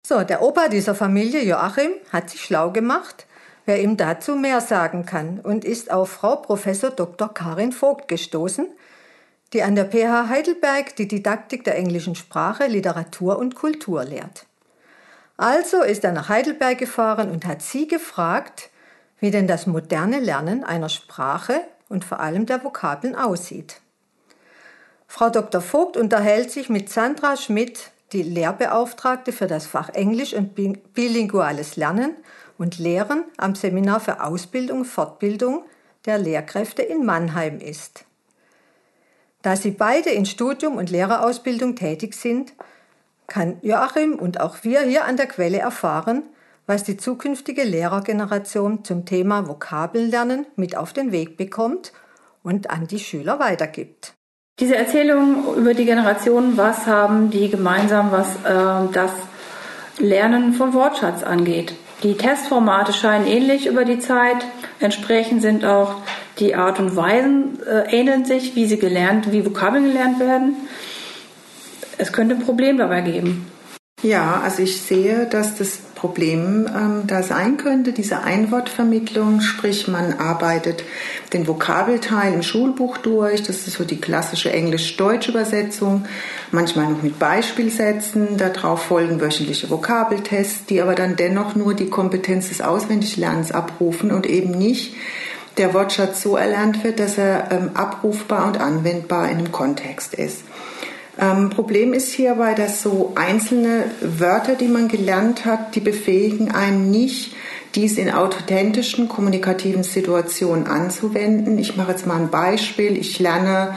So, 0.07 0.23
der 0.23 0.43
Opa 0.43 0.67
dieser 0.67 0.93
Familie, 0.93 1.43
Joachim, 1.43 1.93
hat 2.13 2.29
sich 2.29 2.43
schlau 2.43 2.69
gemacht, 2.69 3.25
wer 3.65 3.81
ihm 3.81 3.97
dazu 3.97 4.35
mehr 4.35 4.61
sagen 4.61 5.03
kann 5.07 5.39
und 5.39 5.65
ist 5.65 5.89
auf 5.89 6.11
Frau 6.11 6.35
Professor 6.35 6.91
Dr. 6.91 7.33
Karin 7.33 7.71
Vogt 7.71 8.07
gestoßen, 8.07 8.67
die 9.51 9.63
an 9.63 9.73
der 9.73 9.85
PH 9.85 10.29
Heidelberg 10.29 10.95
die 10.95 11.07
Didaktik 11.07 11.63
der 11.63 11.75
englischen 11.75 12.13
Sprache, 12.13 12.67
Literatur 12.67 13.39
und 13.39 13.55
Kultur 13.55 14.03
lehrt. 14.03 14.45
Also 15.37 15.81
ist 15.81 16.03
er 16.03 16.11
nach 16.11 16.29
Heidelberg 16.29 16.77
gefahren 16.77 17.31
und 17.31 17.47
hat 17.47 17.63
sie 17.63 17.87
gefragt, 17.87 18.69
wie 19.19 19.31
denn 19.31 19.47
das 19.47 19.65
moderne 19.65 20.19
Lernen 20.19 20.63
einer 20.63 20.89
Sprache 20.89 21.61
und 21.89 22.05
vor 22.05 22.19
allem 22.19 22.45
der 22.45 22.63
Vokabeln 22.63 23.15
aussieht. 23.15 23.81
Frau 25.07 25.31
Dr. 25.31 25.61
Vogt 25.61 25.97
unterhält 25.97 26.51
sich 26.51 26.69
mit 26.69 26.91
Sandra 26.91 27.37
Schmidt, 27.37 27.89
die 28.11 28.23
Lehrbeauftragte 28.23 29.31
für 29.31 29.47
das 29.47 29.65
Fach 29.65 29.89
Englisch 29.89 30.33
und 30.33 30.55
bilinguales 30.93 31.75
Lernen 31.75 32.15
und 32.57 32.77
Lehren 32.79 33.23
am 33.37 33.55
Seminar 33.55 33.99
für 33.99 34.23
Ausbildung 34.23 34.79
und 34.79 34.85
Fortbildung 34.85 35.65
der 36.05 36.17
Lehrkräfte 36.17 36.81
in 36.81 37.05
Mannheim 37.05 37.59
ist. 37.59 38.05
Da 39.41 39.55
sie 39.55 39.71
beide 39.71 40.09
in 40.09 40.25
Studium 40.25 40.77
und 40.77 40.89
Lehrerausbildung 40.89 41.75
tätig 41.75 42.15
sind, 42.15 42.53
kann 43.27 43.57
Joachim 43.61 44.15
und 44.15 44.39
auch 44.39 44.63
wir 44.63 44.81
hier 44.81 45.05
an 45.05 45.17
der 45.17 45.27
Quelle 45.27 45.59
erfahren, 45.59 46.23
was 46.67 46.83
die 46.83 46.97
zukünftige 46.97 47.63
Lehrergeneration 47.63 48.83
zum 48.83 49.05
Thema 49.05 49.47
Vokabellernen 49.47 50.47
mit 50.55 50.75
auf 50.75 50.93
den 50.93 51.11
Weg 51.11 51.37
bekommt 51.37 51.93
und 52.43 52.71
an 52.71 52.87
die 52.87 52.99
Schüler 52.99 53.39
weitergibt. 53.39 54.14
Diese 54.61 54.77
Erzählung 54.77 55.53
über 55.57 55.73
die 55.73 55.83
Generation, 55.83 56.55
was 56.55 56.87
haben 56.87 57.29
die 57.29 57.49
gemeinsam, 57.49 58.13
was 58.13 58.35
äh, 58.45 58.89
das 58.93 59.11
Lernen 59.99 60.53
von 60.53 60.73
Wortschatz 60.73 61.23
angeht. 61.23 61.73
Die 62.03 62.15
Testformate 62.15 62.93
scheinen 62.93 63.27
ähnlich 63.27 63.67
über 63.67 63.83
die 63.83 63.99
Zeit. 63.99 64.45
Entsprechend 64.79 65.41
sind 65.41 65.65
auch 65.65 65.95
die 66.39 66.55
Art 66.55 66.79
und 66.79 66.95
Weisen 66.95 67.59
äh, 67.63 67.93
ähneln 67.93 68.23
sich, 68.23 68.55
wie 68.55 68.65
sie 68.65 68.79
gelernt, 68.79 69.29
wie 69.33 69.45
Vokabeln 69.45 69.87
gelernt 69.87 70.21
werden. 70.21 70.55
Es 71.97 72.13
könnte 72.13 72.35
ein 72.35 72.41
Problem 72.41 72.77
dabei 72.77 73.01
geben. 73.01 73.51
Ja, 74.03 74.39
also 74.41 74.63
ich 74.63 74.81
sehe, 74.81 75.25
dass 75.25 75.57
das 75.57 75.79
Problem 75.95 76.67
ähm, 76.67 77.03
da 77.07 77.23
sein 77.23 77.57
könnte, 77.57 77.93
diese 77.93 78.21
Einwortvermittlung, 78.21 79.41
sprich 79.41 79.87
man 79.87 80.13
arbeitet 80.13 80.83
den 81.33 81.47
Vokabelteil 81.47 82.33
im 82.33 82.43
Schulbuch 82.43 82.97
durch, 82.97 83.43
das 83.43 83.65
ist 83.67 83.77
so 83.77 83.85
die 83.85 83.99
klassische 83.99 84.51
Englisch-Deutsch-Übersetzung, 84.51 86.05
manchmal 86.51 86.87
noch 86.87 87.01
mit 87.01 87.17
Beispielsätzen, 87.17 88.37
darauf 88.37 88.83
folgen 88.83 89.21
wöchentliche 89.21 89.69
Vokabeltests, 89.69 90.65
die 90.65 90.81
aber 90.81 90.95
dann 90.95 91.15
dennoch 91.15 91.55
nur 91.55 91.73
die 91.73 91.89
Kompetenz 91.89 92.49
des 92.49 92.61
Auswendiglernens 92.61 93.51
abrufen 93.51 94.11
und 94.11 94.25
eben 94.25 94.51
nicht 94.51 94.95
der 95.57 95.73
Wortschatz 95.73 96.21
so 96.21 96.35
erlernt 96.35 96.83
wird, 96.83 96.99
dass 96.99 97.17
er 97.17 97.51
ähm, 97.51 97.71
abrufbar 97.73 98.47
und 98.47 98.59
anwendbar 98.59 99.29
in 99.29 99.37
einem 99.37 99.51
Kontext 99.51 100.13
ist. 100.13 100.43
Ähm, 101.19 101.49
Problem 101.49 101.93
ist 101.93 102.11
hierbei, 102.11 102.53
dass 102.53 102.81
so 102.81 103.13
einzelne 103.15 103.85
Wörter, 104.01 104.55
die 104.55 104.67
man 104.67 104.87
gelernt 104.87 105.45
hat, 105.45 105.75
die 105.75 105.79
befähigen 105.79 106.51
einen 106.51 106.91
nicht, 106.91 107.35
dies 107.75 107.97
in 107.97 108.11
authentischen 108.11 109.07
kommunikativen 109.07 109.83
Situationen 109.83 110.67
anzuwenden. 110.67 111.57
Ich 111.57 111.75
mache 111.75 111.91
jetzt 111.91 112.07
mal 112.07 112.19
ein 112.19 112.29
Beispiel. 112.29 112.97
Ich 112.97 113.19
lerne 113.19 113.75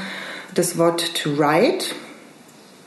das 0.55 0.79
Wort 0.79 1.15
to 1.15 1.37
write 1.39 1.95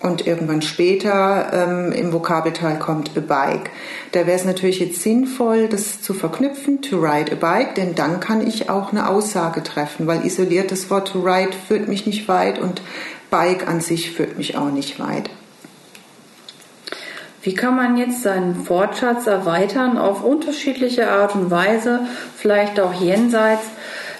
und 0.01 0.25
irgendwann 0.25 0.61
später 0.61 1.51
ähm, 1.53 1.91
im 1.91 2.11
Vokabelteil 2.11 2.79
kommt 2.79 3.11
a 3.15 3.19
bike. 3.19 3.69
Da 4.13 4.25
wäre 4.25 4.37
es 4.37 4.45
natürlich 4.45 4.79
jetzt 4.79 5.01
sinnvoll, 5.01 5.67
das 5.67 6.01
zu 6.01 6.13
verknüpfen, 6.13 6.81
to 6.81 6.97
ride 6.99 7.31
a 7.31 7.35
bike, 7.35 7.75
denn 7.75 7.93
dann 7.93 8.19
kann 8.19 8.45
ich 8.45 8.69
auch 8.69 8.91
eine 8.91 9.07
Aussage 9.07 9.63
treffen, 9.63 10.07
weil 10.07 10.25
isoliert 10.25 10.71
das 10.71 10.89
Wort 10.89 11.09
to 11.09 11.19
ride 11.19 11.51
führt 11.67 11.87
mich 11.87 12.05
nicht 12.05 12.27
weit 12.27 12.59
und 12.59 12.81
Bike 13.31 13.67
an 13.67 13.81
sich 13.81 14.11
führt 14.11 14.37
mich 14.37 14.55
auch 14.55 14.69
nicht 14.69 14.99
weit. 14.99 15.31
Wie 17.41 17.55
kann 17.55 17.75
man 17.75 17.97
jetzt 17.97 18.21
seinen 18.21 18.69
Wortschatz 18.69 19.25
erweitern 19.25 19.97
auf 19.97 20.23
unterschiedliche 20.23 21.09
Art 21.09 21.33
und 21.33 21.49
Weise, 21.49 22.01
vielleicht 22.37 22.79
auch 22.79 22.93
jenseits 22.93 23.63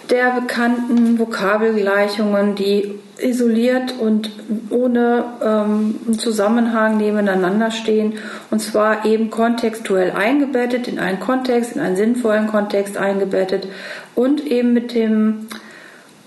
der 0.09 0.31
bekannten 0.31 1.19
Vokabelgleichungen, 1.19 2.55
die 2.55 2.99
isoliert 3.19 3.93
und 3.99 4.31
ohne 4.71 5.25
ähm, 5.43 6.17
Zusammenhang 6.17 6.97
nebeneinander 6.97 7.69
stehen 7.69 8.15
und 8.49 8.59
zwar 8.59 9.05
eben 9.05 9.29
kontextuell 9.29 10.11
eingebettet 10.11 10.87
in 10.87 10.97
einen 10.97 11.19
Kontext, 11.19 11.75
in 11.75 11.81
einen 11.81 11.95
sinnvollen 11.95 12.47
Kontext 12.47 12.97
eingebettet 12.97 13.67
und 14.15 14.45
eben 14.45 14.73
mit 14.73 14.95
dem 14.95 15.47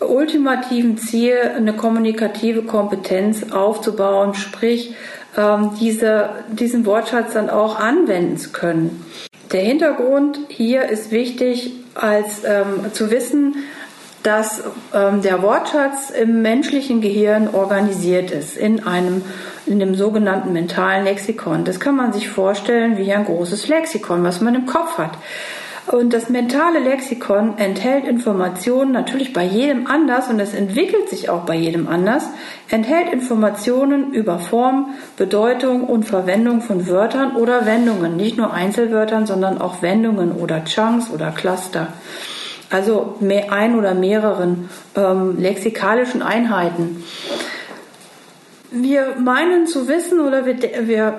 ultimativen 0.08 0.98
Ziel, 0.98 1.36
eine 1.56 1.74
kommunikative 1.74 2.62
Kompetenz 2.62 3.52
aufzubauen, 3.52 4.34
sprich 4.34 4.94
ähm, 5.36 5.70
diese, 5.80 6.30
diesen 6.48 6.86
Wortschatz 6.86 7.32
dann 7.34 7.50
auch 7.50 7.78
anwenden 7.78 8.36
zu 8.36 8.50
können. 8.50 9.04
Der 9.52 9.62
Hintergrund 9.62 10.38
hier 10.48 10.88
ist 10.88 11.10
wichtig, 11.10 11.72
als 11.94 12.42
ähm, 12.44 12.92
zu 12.92 13.10
wissen, 13.10 13.56
dass 14.22 14.64
ähm, 14.94 15.20
der 15.22 15.42
Wortschatz 15.42 16.10
im 16.10 16.40
menschlichen 16.42 17.00
Gehirn 17.00 17.48
organisiert 17.52 18.30
ist 18.30 18.56
in 18.56 18.86
einem 18.86 19.22
in 19.66 19.78
dem 19.78 19.94
sogenannten 19.94 20.52
mentalen 20.52 21.04
Lexikon. 21.04 21.64
Das 21.64 21.80
kann 21.80 21.96
man 21.96 22.12
sich 22.12 22.28
vorstellen 22.28 22.98
wie 22.98 23.12
ein 23.12 23.24
großes 23.24 23.68
Lexikon, 23.68 24.24
was 24.24 24.40
man 24.40 24.54
im 24.54 24.66
Kopf 24.66 24.98
hat. 24.98 25.12
Und 25.86 26.14
das 26.14 26.30
mentale 26.30 26.78
Lexikon 26.78 27.58
enthält 27.58 28.06
Informationen 28.06 28.92
natürlich 28.92 29.34
bei 29.34 29.44
jedem 29.44 29.86
anders 29.86 30.28
und 30.28 30.40
es 30.40 30.54
entwickelt 30.54 31.10
sich 31.10 31.28
auch 31.28 31.44
bei 31.44 31.54
jedem 31.54 31.88
anders, 31.88 32.24
enthält 32.70 33.12
Informationen 33.12 34.14
über 34.14 34.38
Form, 34.38 34.94
Bedeutung 35.18 35.84
und 35.84 36.04
Verwendung 36.04 36.62
von 36.62 36.88
Wörtern 36.88 37.36
oder 37.36 37.66
Wendungen, 37.66 38.16
nicht 38.16 38.38
nur 38.38 38.52
Einzelwörtern, 38.52 39.26
sondern 39.26 39.60
auch 39.60 39.82
Wendungen 39.82 40.32
oder 40.32 40.64
Chunks 40.64 41.10
oder 41.10 41.30
Cluster. 41.32 41.88
Also 42.70 43.16
ein 43.50 43.78
oder 43.78 43.94
mehreren 43.94 44.70
ähm, 44.96 45.38
lexikalischen 45.38 46.22
Einheiten. 46.22 47.04
Wir 48.76 49.14
meinen 49.18 49.66
zu 49.66 49.86
wissen 49.86 50.18
oder 50.20 50.46
wir, 50.46 50.56
wir 50.86 51.14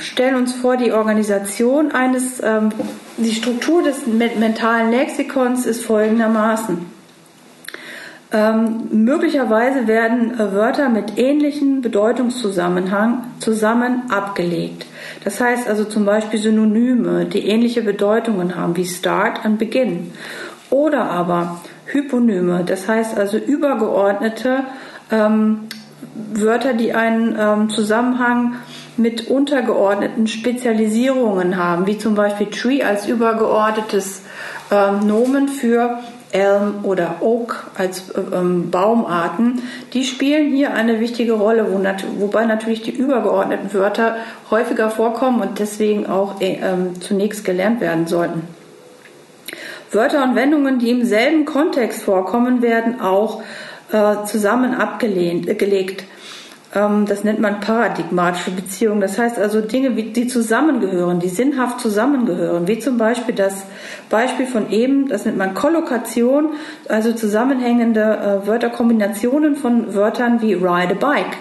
stellen 0.00 0.36
uns 0.36 0.54
vor, 0.54 0.76
die 0.76 0.92
Organisation 0.92 1.90
eines, 1.90 2.40
ähm, 2.42 2.70
die 3.16 3.34
Struktur 3.34 3.82
des 3.82 4.06
mentalen 4.06 4.90
Lexikons 4.90 5.66
ist 5.66 5.84
folgendermaßen. 5.84 6.94
Ähm, 8.34 8.88
möglicherweise 8.90 9.86
werden 9.86 10.34
äh, 10.34 10.52
Wörter 10.52 10.88
mit 10.88 11.18
ähnlichen 11.18 11.82
Bedeutungszusammenhang 11.82 13.24
zusammen 13.38 14.10
abgelegt. 14.10 14.86
Das 15.22 15.40
heißt 15.40 15.68
also 15.68 15.84
zum 15.84 16.04
Beispiel 16.04 16.40
Synonyme, 16.40 17.26
die 17.26 17.46
ähnliche 17.46 17.82
Bedeutungen 17.82 18.56
haben 18.56 18.76
wie 18.76 18.86
Start 18.86 19.44
und 19.44 19.58
Beginn. 19.58 20.12
Oder 20.70 21.10
aber 21.10 21.60
Hyponyme, 21.86 22.64
das 22.66 22.88
heißt 22.88 23.16
also 23.16 23.36
übergeordnete 23.36 24.64
ähm, 25.12 25.68
Wörter, 26.32 26.74
die 26.74 26.92
einen 26.92 27.36
ähm, 27.38 27.70
Zusammenhang 27.70 28.56
mit 28.96 29.28
untergeordneten 29.28 30.26
Spezialisierungen 30.26 31.56
haben, 31.56 31.86
wie 31.86 31.98
zum 31.98 32.14
Beispiel 32.14 32.48
Tree 32.48 32.82
als 32.82 33.06
übergeordnetes 33.06 34.22
ähm, 34.70 35.06
Nomen 35.06 35.48
für 35.48 35.98
Elm 36.34 36.84
oder 36.84 37.16
Oak 37.20 37.70
als 37.76 38.10
äh, 38.10 38.20
ähm, 38.34 38.70
Baumarten, 38.70 39.62
die 39.92 40.04
spielen 40.04 40.52
hier 40.52 40.74
eine 40.74 40.98
wichtige 40.98 41.34
Rolle, 41.34 41.72
wo 41.72 41.78
nat 41.78 42.04
wobei 42.18 42.44
natürlich 42.44 42.82
die 42.82 42.90
übergeordneten 42.90 43.72
Wörter 43.72 44.16
häufiger 44.50 44.90
vorkommen 44.90 45.40
und 45.40 45.60
deswegen 45.60 46.06
auch 46.06 46.40
äh, 46.40 46.58
ähm, 46.60 47.00
zunächst 47.00 47.44
gelernt 47.44 47.80
werden 47.80 48.08
sollten. 48.08 48.42
Wörter 49.92 50.24
und 50.24 50.34
Wendungen, 50.34 50.80
die 50.80 50.90
im 50.90 51.04
selben 51.04 51.44
Kontext 51.44 52.02
vorkommen, 52.02 52.62
werden 52.62 53.00
auch 53.00 53.40
äh, 53.94 54.24
zusammen 54.24 54.74
abgelehnt, 54.74 55.48
äh, 55.48 55.54
gelegt. 55.54 56.04
Ähm, 56.74 57.06
das 57.06 57.22
nennt 57.22 57.38
man 57.38 57.60
paradigmatische 57.60 58.50
Beziehungen. 58.50 59.00
Das 59.00 59.18
heißt 59.18 59.38
also 59.38 59.60
Dinge, 59.60 59.90
die 59.92 60.26
zusammengehören, 60.26 61.20
die 61.20 61.28
sinnhaft 61.28 61.80
zusammengehören, 61.80 62.66
wie 62.66 62.80
zum 62.80 62.98
Beispiel 62.98 63.36
das 63.36 63.64
Beispiel 64.10 64.46
von 64.46 64.70
eben, 64.70 65.08
das 65.08 65.24
nennt 65.24 65.38
man 65.38 65.54
Kollokation, 65.54 66.54
also 66.88 67.12
zusammenhängende 67.12 68.42
äh, 68.42 68.46
Wörterkombinationen 68.48 69.54
von 69.54 69.94
Wörtern 69.94 70.42
wie 70.42 70.54
ride 70.54 70.94
a 70.94 71.14
bike. 71.14 71.36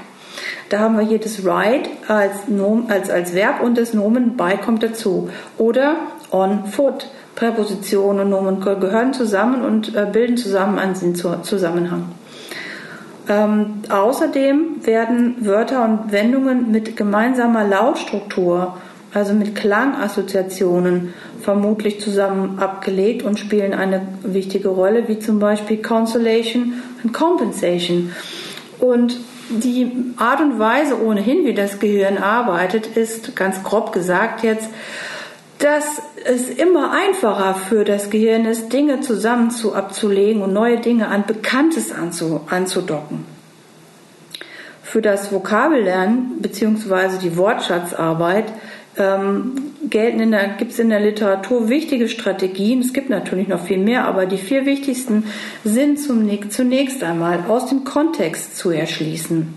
Da 0.70 0.80
haben 0.80 0.96
wir 0.96 1.06
hier 1.06 1.20
das 1.20 1.40
ride 1.40 1.90
als, 2.08 2.48
Nom, 2.48 2.86
als, 2.90 3.10
als 3.10 3.34
Verb 3.34 3.62
und 3.62 3.80
das 3.80 3.96
Nomen 3.96 4.38
bike 4.38 4.62
kommt 4.62 4.84
dazu. 4.84 5.30
Oder 5.58 5.96
on 6.32 6.66
foot. 6.68 7.08
Präpositionen 7.36 8.22
und 8.22 8.30
Nomen 8.30 8.60
gehören 8.60 9.12
zusammen 9.12 9.64
und 9.64 9.94
bilden 10.12 10.38
zusammen 10.38 10.78
einen 10.78 10.94
Zusammenhang. 10.94 12.12
Ähm, 13.30 13.84
außerdem 13.90 14.86
werden 14.86 15.36
Wörter 15.46 15.86
und 15.86 16.12
Wendungen 16.12 16.72
mit 16.72 16.98
gemeinsamer 16.98 17.64
Lautstruktur, 17.64 18.78
also 19.14 19.34
mit 19.34 19.56
Klangassoziationen, 19.56 21.14
vermutlich 21.42 22.00
zusammen 22.00 22.60
abgelegt 22.60 23.24
und 23.24 23.40
spielen 23.40 23.74
eine 23.74 24.02
wichtige 24.24 24.70
Rolle, 24.70 25.08
wie 25.08 25.20
zum 25.20 25.40
Beispiel 25.40 25.82
Consolation 25.82 26.82
und 27.04 27.14
Compensation. 27.14 28.12
Und 28.80 29.20
die 29.50 29.92
Art 30.18 30.42
und 30.42 30.58
Weise 30.58 31.02
ohnehin, 31.02 31.46
wie 31.46 31.54
das 31.54 31.80
Gehirn 31.80 32.18
arbeitet, 32.18 32.98
ist 32.98 33.36
ganz 33.36 33.62
grob 33.64 33.92
gesagt 33.92 34.44
jetzt, 34.44 34.70
dass 35.60 36.02
es 36.26 36.50
immer 36.50 36.92
einfacher 36.92 37.56
für 37.56 37.84
das 37.84 38.10
Gehirn 38.10 38.46
ist, 38.46 38.74
Dinge 38.74 39.02
zusammen 39.02 39.52
zu 39.52 39.74
abzulegen 39.74 40.42
und 40.42 40.54
neue 40.54 40.80
Dinge 40.80 41.08
an 41.08 41.26
Bekanntes 41.26 41.92
anzu, 41.92 42.42
anzudocken. 42.50 43.26
Für 44.82 45.02
das 45.02 45.32
Vokabellernen 45.32 46.42
bzw. 46.42 47.18
die 47.22 47.38
Wortschatzarbeit 47.38 48.46
ähm, 48.98 49.74
gelten 49.90 50.20
in 50.20 50.36
gibt 50.58 50.72
es 50.72 50.80
in 50.80 50.90
der 50.90 51.00
Literatur 51.00 51.70
wichtige 51.70 52.08
Strategien. 52.08 52.82
Es 52.82 52.94
gibt 52.94 53.10
natürlich 53.10 53.48
noch 53.48 53.66
viel 53.66 53.80
mehr, 53.80 54.06
aber 54.06 54.26
die 54.26 54.38
vier 54.38 54.66
wichtigsten 54.66 55.26
sind 55.64 56.00
zunächst 56.00 57.04
einmal 57.04 57.46
aus 57.48 57.68
dem 57.68 57.84
Kontext 57.86 58.58
zu 58.58 58.70
erschließen. 58.70 59.56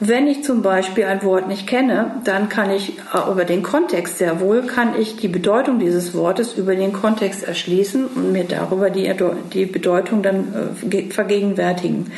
Wenn 0.00 0.28
ich 0.28 0.44
zum 0.44 0.62
Beispiel 0.62 1.04
ein 1.04 1.24
Wort 1.24 1.48
nicht 1.48 1.66
kenne, 1.66 2.20
dann 2.22 2.48
kann 2.48 2.70
ich 2.70 2.98
äh, 2.98 3.30
über 3.30 3.44
den 3.44 3.64
Kontext 3.64 4.18
sehr 4.18 4.40
wohl, 4.40 4.62
kann 4.62 4.94
ich 4.98 5.16
die 5.16 5.26
Bedeutung 5.26 5.80
dieses 5.80 6.14
Wortes 6.14 6.54
über 6.54 6.76
den 6.76 6.92
Kontext 6.92 7.42
erschließen 7.42 8.06
und 8.06 8.32
mir 8.32 8.44
darüber 8.44 8.90
die, 8.90 9.12
die 9.52 9.66
Bedeutung 9.66 10.22
dann 10.22 10.54
äh, 10.88 11.10
vergegenwärtigen. 11.10 12.12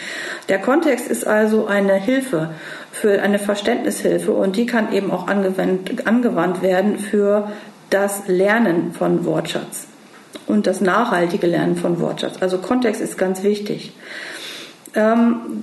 Der 0.51 0.59
Kontext 0.59 1.09
ist 1.09 1.27
also 1.27 1.67
eine 1.67 1.95
Hilfe 1.95 2.51
für 2.93 3.23
eine 3.23 3.39
Verständnishilfe 3.39 4.33
und 4.33 4.57
die 4.57 4.67
kann 4.67 4.93
eben 4.93 5.11
auch 5.11 5.27
angewandt, 5.27 6.07
angewandt 6.07 6.61
werden 6.61 6.99
für 6.99 7.51
das 7.89 8.25
Lernen 8.27 8.93
von 8.93 9.25
Wortschatz 9.25 9.87
und 10.47 10.67
das 10.67 10.83
nachhaltige 10.83 11.47
Lernen 11.47 11.77
von 11.77 11.99
Wortschatz. 11.99 12.35
Also 12.41 12.59
Kontext 12.59 13.01
ist 13.01 13.17
ganz 13.17 13.43
wichtig. 13.43 13.93
Ähm, 14.95 15.63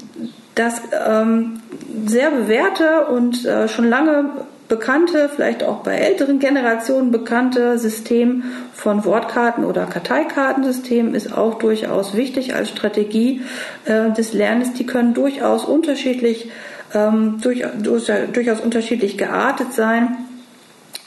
das 0.55 0.81
ähm, 1.07 1.61
sehr 2.05 2.31
bewährte 2.31 3.05
und 3.07 3.45
äh, 3.45 3.67
schon 3.67 3.89
lange 3.89 4.31
bekannte, 4.67 5.29
vielleicht 5.33 5.63
auch 5.63 5.77
bei 5.77 5.95
älteren 5.95 6.39
Generationen 6.39 7.11
bekannte 7.11 7.77
System 7.77 8.43
von 8.73 9.05
Wortkarten 9.05 9.63
oder 9.63 9.85
Karteikartensystem 9.85 11.15
ist 11.15 11.31
auch 11.31 11.55
durchaus 11.55 12.15
wichtig 12.15 12.55
als 12.55 12.69
Strategie 12.69 13.41
äh, 13.85 14.11
des 14.11 14.33
Lernens. 14.33 14.73
Die 14.73 14.85
können 14.85 15.13
durchaus 15.13 15.63
unterschiedlich, 15.63 16.51
ähm, 16.93 17.39
durch, 17.41 17.63
durch, 17.81 18.11
durchaus 18.33 18.59
unterschiedlich 18.59 19.17
geartet 19.17 19.73
sein. 19.73 20.17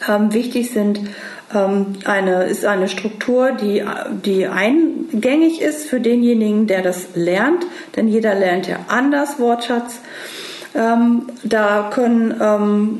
Ähm, 0.08 0.32
wichtig 0.32 0.70
sind 0.70 1.00
eine, 1.52 2.44
ist 2.44 2.64
eine 2.64 2.88
Struktur, 2.88 3.52
die, 3.52 3.84
die 4.24 4.46
eingängig 4.46 5.60
ist 5.60 5.86
für 5.86 6.00
denjenigen, 6.00 6.66
der 6.66 6.82
das 6.82 7.08
lernt, 7.14 7.64
denn 7.96 8.08
jeder 8.08 8.34
lernt 8.34 8.68
ja 8.68 8.76
anders 8.88 9.38
Wortschatz. 9.38 10.00
Ähm, 10.74 11.22
da 11.42 11.90
können 11.92 12.40
ähm, 12.40 12.98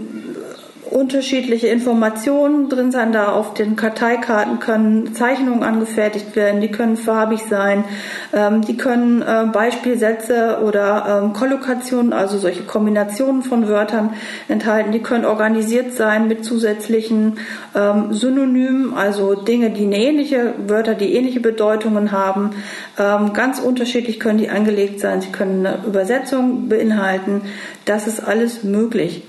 unterschiedliche 0.90 1.68
Informationen 1.68 2.68
drin 2.68 2.90
sein. 2.90 3.12
Da 3.12 3.32
auf 3.32 3.54
den 3.54 3.76
Karteikarten 3.76 4.58
können 4.60 5.14
Zeichnungen 5.14 5.62
angefertigt 5.62 6.36
werden, 6.36 6.60
die 6.60 6.70
können 6.70 6.96
farbig 6.96 7.40
sein, 7.48 7.84
ähm, 8.32 8.62
die 8.62 8.76
können 8.76 9.22
äh, 9.22 9.46
Beispielsätze 9.52 10.60
oder 10.64 11.22
ähm, 11.22 11.32
Kollokationen, 11.32 12.12
also 12.12 12.38
solche 12.38 12.62
Kombinationen 12.62 13.42
von 13.42 13.68
Wörtern 13.68 14.14
enthalten. 14.48 14.92
Die 14.92 15.00
können 15.00 15.24
organisiert 15.24 15.94
sein 15.94 16.28
mit 16.28 16.44
zusätzlichen 16.44 17.38
ähm, 17.74 18.12
Synonymen, 18.12 18.94
also 18.94 19.34
Dinge, 19.34 19.70
die 19.70 19.84
ähnliche 19.84 20.54
Wörter, 20.66 20.94
die 20.94 21.14
ähnliche 21.14 21.40
Bedeutungen 21.40 22.12
haben. 22.12 22.50
Ähm, 22.98 23.32
ganz 23.32 23.60
unterschiedlich 23.60 24.20
können 24.20 24.38
die 24.38 24.50
angelegt 24.50 25.00
sein. 25.00 25.20
Sie 25.20 25.30
können 25.30 25.64
eine 25.64 25.86
Übersetzung 25.86 26.68
beinhalten. 26.68 27.42
Das 27.84 28.06
ist 28.06 28.20
alles 28.20 28.64
möglich. 28.64 29.22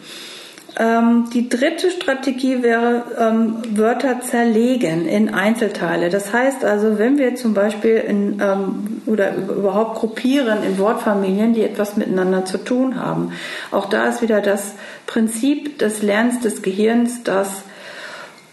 Ähm, 0.79 1.29
die 1.33 1.49
dritte 1.49 1.91
Strategie 1.91 2.63
wäre 2.63 3.03
ähm, 3.19 3.57
Wörter 3.71 4.21
zerlegen 4.21 5.05
in 5.05 5.33
Einzelteile. 5.33 6.09
Das 6.09 6.31
heißt 6.31 6.63
also, 6.63 6.97
wenn 6.97 7.17
wir 7.17 7.35
zum 7.35 7.53
Beispiel 7.53 7.97
in, 7.97 8.39
ähm, 8.41 9.01
oder 9.05 9.35
überhaupt 9.35 9.99
gruppieren 9.99 10.63
in 10.63 10.77
Wortfamilien, 10.77 11.53
die 11.53 11.63
etwas 11.63 11.97
miteinander 11.97 12.45
zu 12.45 12.57
tun 12.57 12.99
haben, 12.99 13.33
auch 13.71 13.89
da 13.89 14.07
ist 14.07 14.21
wieder 14.21 14.39
das 14.41 14.75
Prinzip 15.07 15.77
des 15.79 16.01
Lernens 16.01 16.39
des 16.39 16.61
Gehirns, 16.61 17.23
dass 17.23 17.63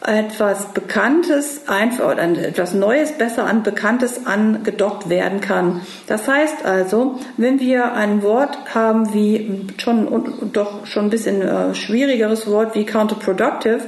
etwas 0.06 0.72
Bekanntes 0.72 1.68
einfach 1.68 2.16
etwas 2.16 2.72
Neues 2.72 3.12
besser 3.12 3.44
an 3.46 3.64
Bekanntes 3.64 4.26
angedockt 4.26 5.08
werden 5.08 5.40
kann. 5.40 5.80
Das 6.06 6.28
heißt 6.28 6.64
also, 6.64 7.18
wenn 7.36 7.58
wir 7.58 7.92
ein 7.94 8.22
Wort 8.22 8.74
haben 8.74 9.12
wie 9.12 9.66
schon 9.78 10.50
doch 10.52 10.86
schon 10.86 11.06
ein 11.06 11.10
bisschen 11.10 11.42
äh, 11.42 11.74
schwierigeres 11.74 12.46
Wort 12.46 12.76
wie 12.76 12.86
counterproductive, 12.86 13.80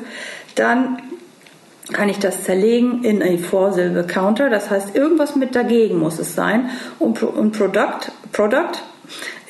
dann 0.57 0.99
kann 1.93 2.09
ich 2.09 2.19
das 2.19 2.45
zerlegen 2.45 3.05
in 3.05 3.23
eine 3.23 3.39
Vorsilbe 3.39 4.05
Counter. 4.05 4.51
Das 4.51 4.71
heißt, 4.71 4.95
irgendwas 4.95 5.37
mit 5.37 5.55
dagegen 5.55 5.99
muss 5.99 6.19
es 6.19 6.35
sein. 6.35 6.71
Und, 6.99 7.23
und 7.23 7.57
Product, 7.57 8.13
Product 8.33 8.83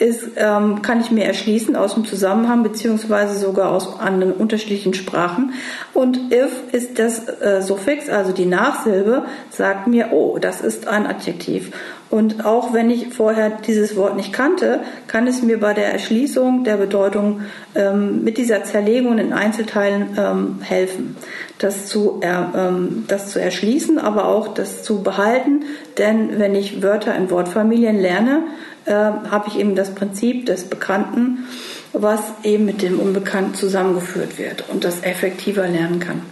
ist, 0.00 0.30
ähm, 0.36 0.82
kann 0.82 1.00
ich 1.00 1.10
mir 1.10 1.24
erschließen 1.24 1.76
aus 1.76 1.94
dem 1.94 2.06
Zusammenhang 2.06 2.62
beziehungsweise 2.62 3.38
sogar 3.38 3.70
aus 3.70 4.00
anderen 4.00 4.32
unterschiedlichen 4.32 4.94
Sprachen. 4.94 5.52
Und 5.92 6.32
if 6.32 6.50
ist 6.72 6.98
das 6.98 7.28
äh, 7.28 7.60
Suffix, 7.60 8.08
also 8.08 8.32
die 8.32 8.46
Nachsilbe, 8.46 9.24
sagt 9.50 9.86
mir, 9.86 10.08
oh, 10.12 10.38
das 10.38 10.62
ist 10.62 10.88
ein 10.88 11.06
Adjektiv. 11.06 11.70
Und 12.11 12.44
auch 12.44 12.73
wenn 12.73 12.90
ich 12.90 13.14
vorher 13.14 13.51
dieses 13.51 13.94
Wort 13.94 14.16
nicht 14.16 14.33
kannte, 14.33 14.81
kann 15.07 15.29
es 15.29 15.42
mir 15.42 15.61
bei 15.61 15.75
der 15.75 15.92
Erschließung 15.92 16.64
der 16.64 16.77
Bedeutung 16.77 17.42
ähm, 17.77 18.25
mit 18.25 18.37
dieser 18.37 18.64
Zerlegung 18.64 19.18
in 19.18 19.33
Einzelteilen 19.33 20.18
ähm, 20.18 20.59
helfen, 20.61 21.16
das 21.59 21.87
zu, 21.87 22.18
er, 22.20 22.53
ähm, 22.57 23.05
das 23.07 23.31
zu 23.31 23.40
erschließen, 23.40 23.99
aber 23.99 24.27
auch 24.27 24.49
das 24.49 24.83
zu 24.83 25.05
behalten. 25.05 25.62
Denn 25.99 26.40
wenn 26.40 26.57
ich 26.57 26.83
Wörter 26.83 27.14
in 27.14 27.31
Wortfamilien 27.31 28.01
lerne, 28.01 28.42
äh, 28.87 28.92
habe 28.92 29.46
ich 29.46 29.59
eben 29.59 29.77
das 29.77 29.94
Prinzip 29.94 30.46
des 30.46 30.64
Bekannten, 30.64 31.46
was 31.92 32.20
eben 32.42 32.64
mit 32.64 32.83
dem 32.83 32.99
Unbekannten 32.99 33.55
zusammengeführt 33.55 34.37
wird 34.37 34.64
und 34.68 34.83
das 34.83 35.05
effektiver 35.05 35.68
lernen 35.68 36.01
kann. 36.01 36.23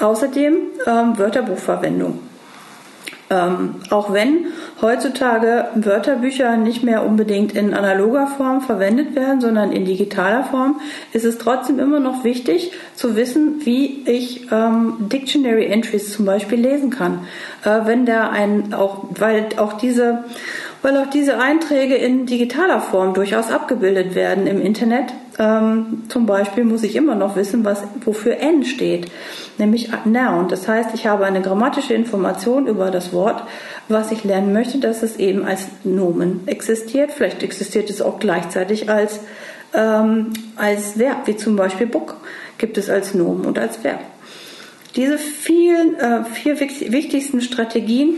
Außerdem 0.00 0.56
ähm, 0.86 1.18
Wörterbuchverwendung. 1.18 2.20
Ähm, 3.28 3.76
auch 3.90 4.12
wenn 4.12 4.46
heutzutage 4.80 5.66
Wörterbücher 5.74 6.56
nicht 6.56 6.84
mehr 6.84 7.04
unbedingt 7.04 7.54
in 7.54 7.74
analoger 7.74 8.28
Form 8.28 8.60
verwendet 8.60 9.16
werden, 9.16 9.40
sondern 9.40 9.72
in 9.72 9.84
digitaler 9.84 10.44
Form, 10.44 10.80
ist 11.12 11.24
es 11.24 11.38
trotzdem 11.38 11.80
immer 11.80 11.98
noch 11.98 12.22
wichtig 12.22 12.70
zu 12.94 13.16
wissen, 13.16 13.62
wie 13.64 14.04
ich 14.08 14.52
ähm, 14.52 15.08
Dictionary 15.12 15.66
Entries 15.66 16.12
zum 16.12 16.24
Beispiel 16.24 16.60
lesen 16.60 16.90
kann. 16.90 17.26
Äh, 17.64 17.80
wenn 17.84 18.06
da 18.06 18.30
ein, 18.30 18.72
auch, 18.72 19.06
weil 19.10 19.48
auch 19.56 19.72
diese 19.72 20.24
weil 20.82 20.98
auch 20.98 21.10
diese 21.10 21.40
Einträge 21.40 21.96
in 21.96 22.26
digitaler 22.26 22.80
Form 22.80 23.12
durchaus 23.12 23.50
abgebildet 23.50 24.14
werden 24.14 24.46
im 24.46 24.60
Internet. 24.60 25.06
Ähm, 25.38 26.04
zum 26.08 26.24
Beispiel 26.24 26.64
muss 26.64 26.82
ich 26.82 26.96
immer 26.96 27.14
noch 27.14 27.36
wissen, 27.36 27.64
was, 27.64 27.82
wofür 28.04 28.38
N 28.38 28.64
steht, 28.64 29.10
nämlich 29.58 29.90
Noun. 30.04 30.48
Das 30.48 30.66
heißt, 30.66 30.90
ich 30.94 31.06
habe 31.06 31.26
eine 31.26 31.42
grammatische 31.42 31.94
Information 31.94 32.66
über 32.66 32.90
das 32.90 33.12
Wort, 33.12 33.42
was 33.88 34.12
ich 34.12 34.24
lernen 34.24 34.52
möchte, 34.52 34.78
dass 34.78 35.02
es 35.02 35.16
eben 35.16 35.44
als 35.44 35.66
Nomen 35.84 36.46
existiert. 36.46 37.12
Vielleicht 37.12 37.42
existiert 37.42 37.90
es 37.90 38.00
auch 38.00 38.18
gleichzeitig 38.18 38.88
als, 38.88 39.20
ähm, 39.74 40.32
als 40.56 40.98
Verb, 40.98 41.26
wie 41.26 41.36
zum 41.36 41.56
Beispiel 41.56 41.86
Book 41.86 42.16
gibt 42.58 42.78
es 42.78 42.88
als 42.88 43.12
Nomen 43.12 43.44
und 43.44 43.58
als 43.58 43.84
Verb. 43.84 44.00
Diese 44.96 45.18
vielen, 45.18 45.96
äh, 45.96 46.24
vier 46.24 46.58
wichtigsten 46.58 47.42
Strategien 47.42 48.14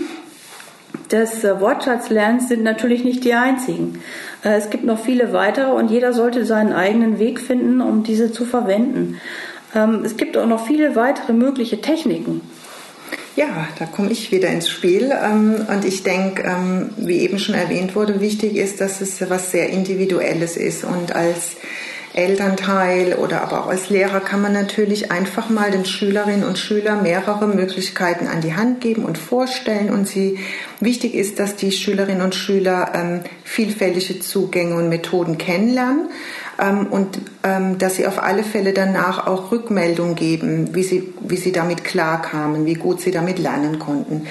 des 1.10 1.44
äh, 1.44 1.60
Wortschatzlernens 1.60 2.48
sind 2.48 2.62
natürlich 2.62 3.04
nicht 3.04 3.24
die 3.24 3.34
einzigen. 3.34 4.02
Äh, 4.44 4.56
es 4.56 4.70
gibt 4.70 4.84
noch 4.84 4.98
viele 4.98 5.32
weitere 5.32 5.72
und 5.72 5.90
jeder 5.90 6.12
sollte 6.12 6.44
seinen 6.44 6.72
eigenen 6.72 7.18
Weg 7.18 7.40
finden, 7.40 7.80
um 7.80 8.02
diese 8.02 8.32
zu 8.32 8.44
verwenden. 8.44 9.20
Ähm, 9.74 10.02
es 10.04 10.16
gibt 10.16 10.36
auch 10.36 10.46
noch 10.46 10.66
viele 10.66 10.96
weitere 10.96 11.32
mögliche 11.32 11.80
Techniken. 11.80 12.40
Ja, 13.36 13.68
da 13.78 13.86
komme 13.86 14.10
ich 14.10 14.32
wieder 14.32 14.48
ins 14.48 14.68
Spiel. 14.68 15.12
Ähm, 15.12 15.66
und 15.68 15.84
ich 15.84 16.02
denke, 16.02 16.42
ähm, 16.42 16.90
wie 16.96 17.18
eben 17.20 17.38
schon 17.38 17.54
erwähnt 17.54 17.94
wurde, 17.94 18.20
wichtig 18.20 18.56
ist, 18.56 18.80
dass 18.80 19.00
es 19.00 19.30
was 19.30 19.52
sehr 19.52 19.68
Individuelles 19.70 20.56
ist. 20.56 20.82
Und 20.82 21.14
als 21.14 21.56
Elternteil 22.14 23.14
oder 23.14 23.42
aber 23.42 23.64
auch 23.64 23.68
als 23.68 23.90
Lehrer 23.90 24.20
kann 24.20 24.40
man 24.40 24.52
natürlich 24.52 25.10
einfach 25.10 25.50
mal 25.50 25.70
den 25.70 25.84
Schülerinnen 25.84 26.44
und 26.44 26.58
Schülern 26.58 27.02
mehrere 27.02 27.46
Möglichkeiten 27.46 28.26
an 28.26 28.40
die 28.40 28.54
Hand 28.54 28.80
geben 28.80 29.04
und 29.04 29.18
vorstellen. 29.18 29.90
Und 29.90 30.08
sie 30.08 30.38
wichtig 30.80 31.14
ist, 31.14 31.38
dass 31.38 31.56
die 31.56 31.70
Schülerinnen 31.70 32.22
und 32.22 32.34
Schüler 32.34 32.92
ähm, 32.94 33.20
vielfältige 33.44 34.20
Zugänge 34.20 34.74
und 34.76 34.88
Methoden 34.88 35.38
kennenlernen 35.38 36.08
ähm, 36.58 36.86
und 36.86 37.18
ähm, 37.44 37.78
dass 37.78 37.96
sie 37.96 38.06
auf 38.06 38.22
alle 38.22 38.42
Fälle 38.42 38.72
danach 38.72 39.26
auch 39.26 39.52
Rückmeldung 39.52 40.14
geben, 40.14 40.74
wie 40.74 40.82
sie, 40.82 41.14
wie 41.20 41.36
sie 41.36 41.52
damit 41.52 41.84
klarkamen, 41.84 42.66
wie 42.66 42.74
gut 42.74 43.00
sie 43.00 43.10
damit 43.10 43.38
lernen 43.38 43.78
konnten. 43.78 44.26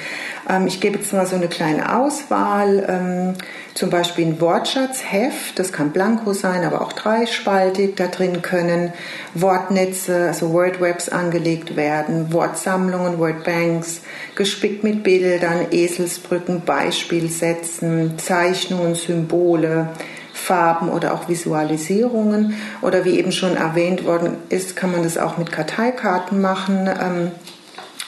Ähm, 0.50 0.68
ich 0.68 0.80
gebe 0.80 0.98
jetzt 0.98 1.14
mal 1.14 1.26
so 1.26 1.36
eine 1.36 1.48
kleine 1.48 1.98
Auswahl, 1.98 2.86
ähm, 2.88 3.34
zum 3.74 3.90
Beispiel 3.90 4.26
ein 4.26 4.42
Wortschatzheft, 4.42 5.60
das 5.60 5.72
kann 5.72 5.92
blanko 5.92 6.34
sein, 6.34 6.64
aber 6.64 6.82
auch 6.82 6.94
dreispaltig. 6.94 7.96
Da 7.96 8.08
drin 8.08 8.42
können 8.42 8.94
Wortnetze, 9.34 10.28
also 10.28 10.52
Wordwebs 10.54 11.10
angelegt 11.10 11.76
werden, 11.76 12.34
Wortsammlungen, 12.34 13.20
Wordbanks, 13.20 14.02
gespickt 14.36 14.84
mit 14.84 15.04
Bildern, 15.04 15.68
Eselsbrücken, 15.72 16.62
Beispielsätzen, 16.62 18.18
Zeichnungen, 18.18 18.96
Symbole, 18.96 19.90
Farben 20.34 20.90
oder 20.90 21.14
auch 21.14 21.28
Visualisierungen. 21.28 22.56
Oder 22.82 23.06
wie 23.06 23.20
eben 23.20 23.32
schon 23.32 23.58
erwähnt 23.58 24.06
worden 24.06 24.38
ist, 24.50 24.76
kann 24.76 24.92
man 24.92 25.04
das 25.04 25.18
auch 25.18 25.38
mit 25.38 25.52
Karteikarten 25.52 26.42
machen 26.42 26.88
ähm, 26.88 27.32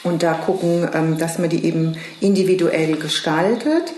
und 0.04 0.24
da 0.24 0.34
gucken, 0.34 0.88
ähm, 0.94 1.18
dass 1.18 1.40
man 1.40 1.50
die 1.50 1.66
eben 1.66 1.96
individuell 2.22 2.96
gestaltet. 2.96 3.94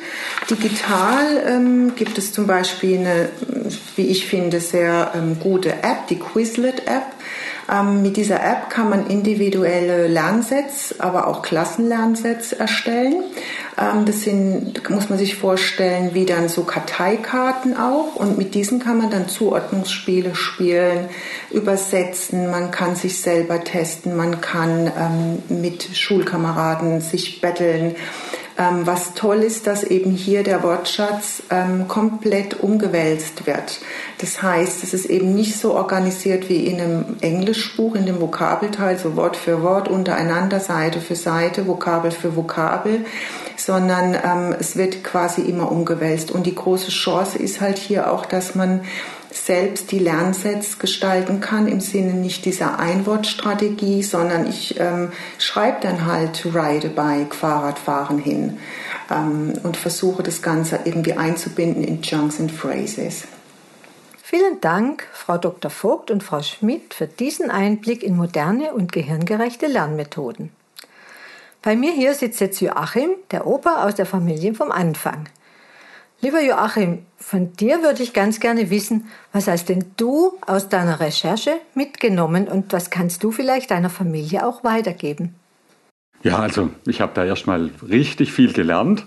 Digital 0.49 1.43
ähm, 1.47 1.95
gibt 1.95 2.17
es 2.17 2.33
zum 2.33 2.47
Beispiel 2.47 2.99
eine, 2.99 3.29
wie 3.95 4.07
ich 4.07 4.25
finde, 4.25 4.59
sehr 4.59 5.13
gute 5.39 5.71
App, 5.71 6.07
die 6.09 6.17
Quizlet-App. 6.19 7.03
mit 8.01 8.17
dieser 8.17 8.43
App 8.43 8.69
kann 8.69 8.89
man 8.89 9.07
individuelle 9.07 10.07
Lernsets, 10.07 10.99
aber 10.99 11.27
auch 11.27 11.41
Klassenlernsets 11.41 12.53
erstellen. 12.53 13.23
Ähm, 13.77 14.05
das 14.05 14.21
sind, 14.21 14.89
muss 14.89 15.09
man 15.09 15.17
sich 15.17 15.35
vorstellen, 15.35 16.13
wie 16.13 16.25
dann 16.25 16.49
so 16.49 16.63
Karteikarten 16.63 17.77
auch. 17.77 18.15
Und 18.15 18.37
mit 18.37 18.55
diesen 18.55 18.79
kann 18.79 18.97
man 18.97 19.09
dann 19.09 19.27
Zuordnungsspiele 19.27 20.35
spielen, 20.35 21.09
übersetzen, 21.51 22.49
man 22.49 22.71
kann 22.71 22.95
sich 22.95 23.19
selber 23.19 23.63
testen, 23.63 24.15
man 24.15 24.41
kann 24.41 24.91
ähm, 24.97 25.61
mit 25.61 25.83
Schulkameraden 25.95 27.01
sich 27.01 27.41
betteln. 27.41 27.95
Ähm, 28.57 28.85
was 28.85 29.13
toll 29.13 29.37
ist, 29.37 29.65
dass 29.65 29.83
eben 29.83 30.11
hier 30.11 30.43
der 30.43 30.61
Wortschatz 30.61 31.41
ähm, 31.49 31.87
komplett 31.87 32.59
umgewälzt 32.59 33.47
wird. 33.47 33.79
Das 34.17 34.43
heißt, 34.43 34.83
es 34.83 34.93
ist 34.93 35.05
eben 35.05 35.33
nicht 35.33 35.57
so 35.57 35.73
organisiert 35.73 36.49
wie 36.49 36.67
in 36.67 36.81
einem 36.81 37.05
Englischbuch, 37.21 37.95
in 37.95 38.05
dem 38.05 38.19
Vokabelteil, 38.19 38.99
so 38.99 39.15
Wort 39.15 39.37
für 39.37 39.63
Wort 39.63 39.87
untereinander, 39.87 40.59
Seite 40.59 40.99
für 40.99 41.15
Seite, 41.15 41.65
Vokabel 41.65 42.11
für 42.11 42.35
Vokabel, 42.35 43.05
sondern 43.65 44.13
ähm, 44.13 44.55
es 44.59 44.75
wird 44.75 45.03
quasi 45.03 45.41
immer 45.41 45.71
umgewälzt. 45.71 46.31
Und 46.31 46.45
die 46.45 46.55
große 46.55 46.91
Chance 46.91 47.37
ist 47.37 47.61
halt 47.61 47.77
hier 47.77 48.11
auch, 48.11 48.25
dass 48.25 48.55
man 48.55 48.81
selbst 49.31 49.91
die 49.91 49.99
Lernsets 49.99 50.77
gestalten 50.77 51.39
kann, 51.39 51.67
im 51.67 51.79
Sinne 51.79 52.13
nicht 52.13 52.45
dieser 52.45 52.79
Einwortstrategie, 52.79 54.03
sondern 54.03 54.47
ich 54.47 54.79
ähm, 54.79 55.11
schreibe 55.37 55.77
dann 55.81 56.05
halt 56.05 56.45
ride 56.45 56.89
bike, 56.89 57.33
Fahrradfahren 57.33 58.19
hin 58.19 58.57
ähm, 59.09 59.53
und 59.63 59.77
versuche 59.77 60.21
das 60.23 60.41
Ganze 60.41 60.79
irgendwie 60.83 61.13
einzubinden 61.13 61.83
in 61.83 62.01
Chunks 62.01 62.39
and 62.39 62.51
Phrases. 62.51 63.23
Vielen 64.21 64.61
Dank, 64.61 65.07
Frau 65.11 65.37
Dr. 65.37 65.69
Vogt 65.71 66.09
und 66.11 66.23
Frau 66.23 66.41
Schmidt, 66.41 66.93
für 66.93 67.07
diesen 67.07 67.51
Einblick 67.51 68.03
in 68.03 68.15
moderne 68.15 68.73
und 68.73 68.91
gehirngerechte 68.91 69.67
Lernmethoden. 69.67 70.51
Bei 71.63 71.75
mir 71.75 71.91
hier 71.91 72.15
sitzt 72.15 72.41
jetzt 72.41 72.59
Joachim, 72.59 73.11
der 73.29 73.45
Opa 73.45 73.85
aus 73.85 73.93
der 73.93 74.07
Familie 74.07 74.55
vom 74.55 74.71
Anfang. 74.71 75.29
Lieber 76.19 76.41
Joachim, 76.41 77.05
von 77.17 77.53
dir 77.53 77.83
würde 77.83 78.01
ich 78.01 78.13
ganz 78.13 78.39
gerne 78.39 78.71
wissen, 78.71 79.07
was 79.31 79.47
hast 79.47 79.69
denn 79.69 79.85
du 79.95 80.33
aus 80.47 80.69
deiner 80.69 80.99
Recherche 80.99 81.51
mitgenommen 81.75 82.47
und 82.47 82.73
was 82.73 82.89
kannst 82.89 83.23
du 83.23 83.31
vielleicht 83.31 83.69
deiner 83.69 83.91
Familie 83.91 84.45
auch 84.45 84.63
weitergeben? 84.63 85.35
Ja, 86.23 86.39
also 86.39 86.69
ich 86.87 86.99
habe 86.99 87.11
da 87.13 87.25
erstmal 87.25 87.69
richtig 87.87 88.33
viel 88.33 88.53
gelernt. 88.53 89.05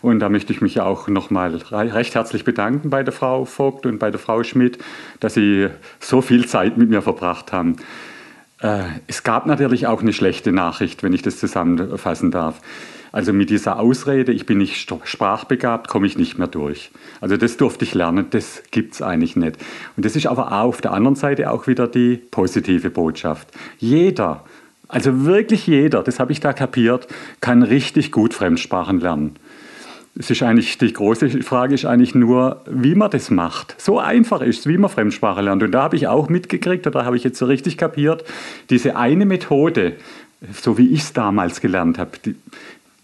Und 0.00 0.20
da 0.20 0.28
möchte 0.28 0.52
ich 0.52 0.60
mich 0.60 0.80
auch 0.80 1.08
nochmal 1.08 1.56
recht 1.56 2.14
herzlich 2.14 2.44
bedanken 2.44 2.90
bei 2.90 3.02
der 3.02 3.12
Frau 3.12 3.44
Vogt 3.44 3.84
und 3.86 3.98
bei 3.98 4.12
der 4.12 4.20
Frau 4.20 4.44
Schmidt, 4.44 4.78
dass 5.18 5.34
sie 5.34 5.68
so 5.98 6.20
viel 6.20 6.46
Zeit 6.46 6.76
mit 6.76 6.90
mir 6.90 7.02
verbracht 7.02 7.52
haben. 7.52 7.76
Äh, 8.60 8.84
es 9.06 9.22
gab 9.22 9.46
natürlich 9.46 9.86
auch 9.86 10.02
eine 10.02 10.12
schlechte 10.12 10.52
Nachricht, 10.52 11.02
wenn 11.02 11.12
ich 11.12 11.22
das 11.22 11.38
zusammenfassen 11.38 12.30
darf. 12.30 12.60
Also 13.10 13.32
mit 13.32 13.48
dieser 13.48 13.78
Ausrede, 13.78 14.32
ich 14.32 14.44
bin 14.44 14.58
nicht 14.58 14.92
sprachbegabt, 15.04 15.88
komme 15.88 16.06
ich 16.06 16.18
nicht 16.18 16.38
mehr 16.38 16.46
durch. 16.46 16.90
Also 17.20 17.36
das 17.36 17.56
durfte 17.56 17.84
ich 17.84 17.94
lernen, 17.94 18.26
das 18.30 18.62
gibt 18.70 18.94
es 18.94 19.02
eigentlich 19.02 19.34
nicht. 19.34 19.56
Und 19.96 20.04
das 20.04 20.14
ist 20.14 20.26
aber 20.26 20.52
auch 20.52 20.68
auf 20.68 20.80
der 20.82 20.92
anderen 20.92 21.16
Seite 21.16 21.50
auch 21.50 21.66
wieder 21.66 21.88
die 21.88 22.16
positive 22.16 22.90
Botschaft. 22.90 23.48
Jeder 23.78 24.44
Also 24.88 25.26
wirklich 25.26 25.66
jeder, 25.66 26.02
das 26.02 26.18
habe 26.18 26.32
ich 26.32 26.40
da 26.40 26.54
kapiert, 26.54 27.08
kann 27.40 27.62
richtig 27.62 28.10
gut 28.10 28.32
Fremdsprachen 28.32 29.00
lernen. 29.00 29.36
Es 30.20 30.30
ist 30.30 30.42
eigentlich, 30.42 30.76
die 30.78 30.92
große 30.92 31.42
Frage 31.42 31.74
ist 31.74 31.84
eigentlich 31.84 32.14
nur, 32.14 32.62
wie 32.68 32.96
man 32.96 33.08
das 33.08 33.30
macht. 33.30 33.80
So 33.80 34.00
einfach 34.00 34.40
ist 34.40 34.60
es, 34.60 34.66
wie 34.66 34.76
man 34.76 34.90
Fremdsprache 34.90 35.40
lernt. 35.42 35.62
Und 35.62 35.70
da 35.70 35.82
habe 35.84 35.94
ich 35.94 36.08
auch 36.08 36.28
mitgekriegt, 36.28 36.88
oder 36.88 37.04
habe 37.04 37.16
ich 37.16 37.22
jetzt 37.22 37.38
so 37.38 37.46
richtig 37.46 37.78
kapiert, 37.78 38.24
diese 38.68 38.96
eine 38.96 39.26
Methode, 39.26 39.94
so 40.52 40.76
wie 40.76 40.88
ich 40.88 41.00
es 41.00 41.12
damals 41.12 41.60
gelernt 41.60 41.98
habe, 41.98 42.10
die, 42.24 42.34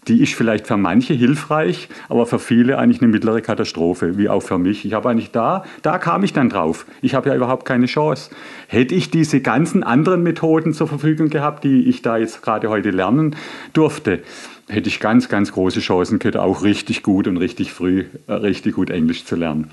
die 0.07 0.21
ist 0.21 0.33
vielleicht 0.33 0.67
für 0.67 0.77
manche 0.77 1.13
hilfreich, 1.13 1.89
aber 2.09 2.25
für 2.25 2.39
viele 2.39 2.77
eigentlich 2.77 3.01
eine 3.01 3.11
mittlere 3.11 3.41
Katastrophe, 3.41 4.17
wie 4.17 4.29
auch 4.29 4.41
für 4.41 4.57
mich. 4.57 4.85
Ich 4.85 4.93
habe 4.93 5.09
eigentlich 5.09 5.31
da, 5.31 5.63
da 5.81 5.97
kam 5.97 6.23
ich 6.23 6.33
dann 6.33 6.49
drauf. 6.49 6.85
Ich 7.01 7.15
habe 7.15 7.29
ja 7.29 7.35
überhaupt 7.35 7.65
keine 7.65 7.87
Chance. 7.87 8.31
Hätte 8.67 8.93
ich 8.95 9.09
diese 9.09 9.41
ganzen 9.41 9.83
anderen 9.83 10.23
Methoden 10.23 10.73
zur 10.73 10.87
Verfügung 10.87 11.29
gehabt, 11.29 11.63
die 11.63 11.89
ich 11.89 12.01
da 12.01 12.17
jetzt 12.17 12.41
gerade 12.41 12.69
heute 12.69 12.91
lernen 12.91 13.35
durfte, 13.73 14.21
hätte 14.67 14.89
ich 14.89 14.99
ganz, 14.99 15.29
ganz 15.29 15.51
große 15.51 15.79
Chancen 15.79 16.19
gehabt, 16.19 16.37
auch 16.37 16.63
richtig 16.63 17.03
gut 17.03 17.27
und 17.27 17.37
richtig 17.37 17.71
früh, 17.71 18.05
äh, 18.27 18.33
richtig 18.33 18.75
gut 18.75 18.89
Englisch 18.89 19.25
zu 19.25 19.35
lernen. 19.35 19.71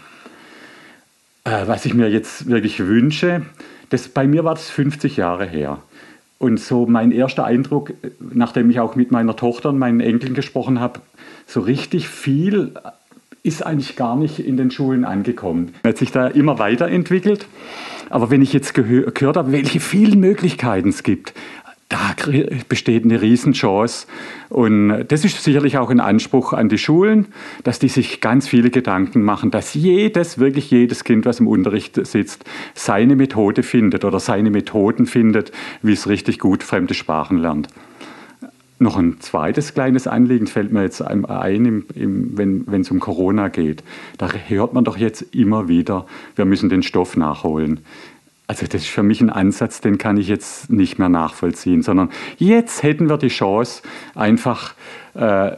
Äh, 1.44 1.66
was 1.66 1.84
ich 1.86 1.94
mir 1.94 2.08
jetzt 2.08 2.48
wirklich 2.48 2.80
wünsche, 2.80 3.42
das, 3.90 4.08
bei 4.08 4.26
mir 4.26 4.44
war 4.44 4.54
das 4.54 4.70
50 4.70 5.16
Jahre 5.16 5.46
her. 5.46 5.82
Und 6.42 6.59
so 6.59 6.87
mein 6.87 7.12
erster 7.12 7.44
Eindruck, 7.44 7.94
nachdem 8.18 8.68
ich 8.68 8.81
auch 8.81 8.96
mit 8.96 9.12
meiner 9.12 9.37
Tochter 9.37 9.68
und 9.68 9.78
meinen 9.78 10.00
Enkeln 10.00 10.35
gesprochen 10.35 10.81
habe, 10.81 10.98
so 11.46 11.61
richtig 11.61 12.09
viel 12.09 12.74
ist 13.44 13.64
eigentlich 13.64 13.94
gar 13.94 14.16
nicht 14.16 14.40
in 14.40 14.57
den 14.57 14.72
Schulen 14.72 15.05
angekommen. 15.05 15.72
Hat 15.85 15.98
sich 15.98 16.11
da 16.11 16.26
immer 16.26 16.59
weiterentwickelt. 16.59 17.46
Aber 18.11 18.28
wenn 18.31 18.42
ich 18.42 18.52
jetzt 18.52 18.74
gehört 18.74 19.37
habe, 19.37 19.52
welche 19.52 19.78
vielen 19.78 20.18
Möglichkeiten 20.18 20.88
es 20.88 21.05
gibt, 21.05 21.33
da 21.92 22.14
besteht 22.68 23.05
eine 23.05 23.20
Riesenchance. 23.20 24.07
Und 24.48 25.05
das 25.09 25.24
ist 25.24 25.42
sicherlich 25.42 25.76
auch 25.76 25.90
ein 25.90 26.00
Anspruch 26.00 26.52
an 26.55 26.68
die 26.68 26.78
Schulen, 26.78 27.26
dass 27.64 27.78
die 27.78 27.88
sich 27.88 28.20
ganz 28.20 28.48
viele 28.48 28.70
Gedanken 28.70 29.22
machen, 29.22 29.50
dass 29.50 29.74
jedes, 29.74 30.38
wirklich 30.38 30.70
jedes 30.70 31.05
Kind, 31.05 31.26
was 31.26 31.40
im 31.40 31.46
Unterricht 31.46 32.05
sitzt, 32.07 32.44
seine 32.74 33.14
Methode 33.14 33.62
findet 33.62 34.05
oder 34.05 34.20
seine 34.20 34.50
Methoden 34.50 35.07
findet, 35.07 35.52
wie 35.83 35.92
es 35.92 36.09
richtig 36.09 36.38
gut 36.38 36.62
fremde 36.62 36.94
Sprachen 36.94 37.38
lernt. 37.38 37.68
Noch 38.78 38.96
ein 38.96 39.20
zweites 39.20 39.74
kleines 39.74 40.07
Anliegen 40.07 40.48
fällt 40.48 40.72
mir 40.72 40.83
jetzt 40.83 41.02
ein, 41.02 41.24
im, 41.24 41.85
im, 41.94 42.64
wenn 42.66 42.81
es 42.81 42.90
um 42.90 42.98
Corona 43.00 43.48
geht. 43.48 43.85
Da 44.18 44.28
hört 44.48 44.72
man 44.72 44.83
doch 44.83 44.96
jetzt 44.96 45.22
immer 45.35 45.68
wieder, 45.68 46.07
wir 46.35 46.46
müssen 46.46 46.68
den 46.68 46.83
Stoff 46.83 47.16
nachholen. 47.16 47.81
Also 48.46 48.66
das 48.66 48.83
ist 48.83 48.90
für 48.90 49.02
mich 49.02 49.20
ein 49.20 49.31
Ansatz, 49.31 49.81
den 49.81 49.98
kann 49.98 50.16
ich 50.16 50.28
jetzt 50.28 50.70
nicht 50.70 50.98
mehr 50.98 51.09
nachvollziehen, 51.09 51.83
sondern 51.83 52.11
jetzt 52.38 52.83
hätten 52.83 53.09
wir 53.09 53.16
die 53.16 53.28
Chance, 53.28 53.83
einfach 54.14 54.74
äh, 55.14 55.52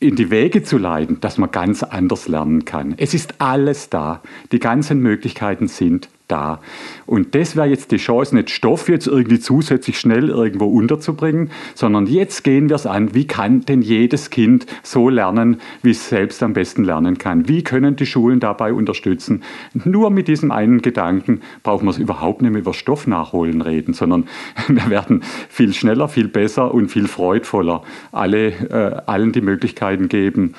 in 0.00 0.16
die 0.16 0.30
Wege 0.30 0.64
zu 0.64 0.78
leiten, 0.78 1.20
dass 1.20 1.38
man 1.38 1.50
ganz 1.50 1.82
anders 1.82 2.26
lernen 2.26 2.64
kann. 2.64 2.94
Es 2.96 3.14
ist 3.14 3.34
alles 3.38 3.88
da. 3.88 4.20
Die 4.50 4.58
ganzen 4.58 5.00
Möglichkeiten 5.00 5.68
sind 5.68 6.08
da. 6.28 6.60
Und 7.06 7.34
das 7.34 7.56
wäre 7.56 7.66
jetzt 7.66 7.92
die 7.92 7.96
Chance, 7.96 8.34
nicht 8.34 8.50
Stoff 8.50 8.88
jetzt 8.88 9.06
irgendwie 9.06 9.40
zusätzlich 9.40 9.98
schnell 9.98 10.28
irgendwo 10.28 10.66
unterzubringen, 10.66 11.50
sondern 11.74 12.06
jetzt 12.06 12.44
gehen 12.44 12.68
wir 12.68 12.76
es 12.76 12.86
an, 12.86 13.14
wie 13.14 13.26
kann 13.26 13.62
denn 13.62 13.82
jedes 13.82 14.30
Kind 14.30 14.66
so 14.82 15.08
lernen, 15.08 15.60
wie 15.82 15.90
es 15.90 16.08
selbst 16.08 16.42
am 16.42 16.52
besten 16.52 16.84
lernen 16.84 17.18
kann? 17.18 17.48
Wie 17.48 17.62
können 17.62 17.96
die 17.96 18.06
Schulen 18.06 18.40
dabei 18.40 18.72
unterstützen? 18.72 19.42
Nur 19.74 20.10
mit 20.10 20.28
diesem 20.28 20.50
einen 20.50 20.82
Gedanken 20.82 21.42
brauchen 21.62 21.86
wir 21.86 21.90
es 21.90 21.98
überhaupt 21.98 22.42
nicht 22.42 22.52
mehr 22.52 22.60
über 22.60 22.74
Stoff 22.74 23.06
nachholen 23.06 23.60
reden, 23.60 23.94
sondern 23.94 24.28
wir 24.68 24.90
werden 24.90 25.22
viel 25.48 25.74
schneller, 25.74 26.08
viel 26.08 26.28
besser 26.28 26.72
und 26.72 26.88
viel 26.88 27.08
freudvoller 27.08 27.82
alle, 28.12 28.48
äh, 28.48 29.02
allen 29.06 29.32
die 29.32 29.40
Möglichkeiten 29.40 30.08
geben, 30.08 30.54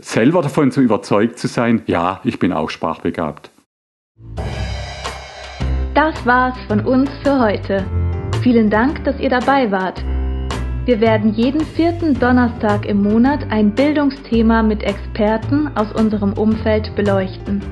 selber 0.00 0.42
davon 0.42 0.70
zu 0.70 0.80
überzeugt 0.80 1.38
zu 1.38 1.46
sein, 1.46 1.82
ja, 1.86 2.20
ich 2.24 2.38
bin 2.38 2.52
auch 2.52 2.70
sprachbegabt. 2.70 3.50
Das 5.94 6.26
war's 6.26 6.58
von 6.66 6.80
uns 6.80 7.08
für 7.22 7.38
heute. 7.38 7.86
Vielen 8.42 8.68
Dank, 8.68 9.04
dass 9.04 9.20
ihr 9.20 9.30
dabei 9.30 9.70
wart. 9.70 10.02
Wir 10.86 11.00
werden 11.00 11.32
jeden 11.34 11.60
vierten 11.60 12.18
Donnerstag 12.18 12.84
im 12.84 13.00
Monat 13.00 13.46
ein 13.50 13.76
Bildungsthema 13.76 14.64
mit 14.64 14.82
Experten 14.82 15.70
aus 15.76 15.92
unserem 15.92 16.32
Umfeld 16.32 16.96
beleuchten. 16.96 17.62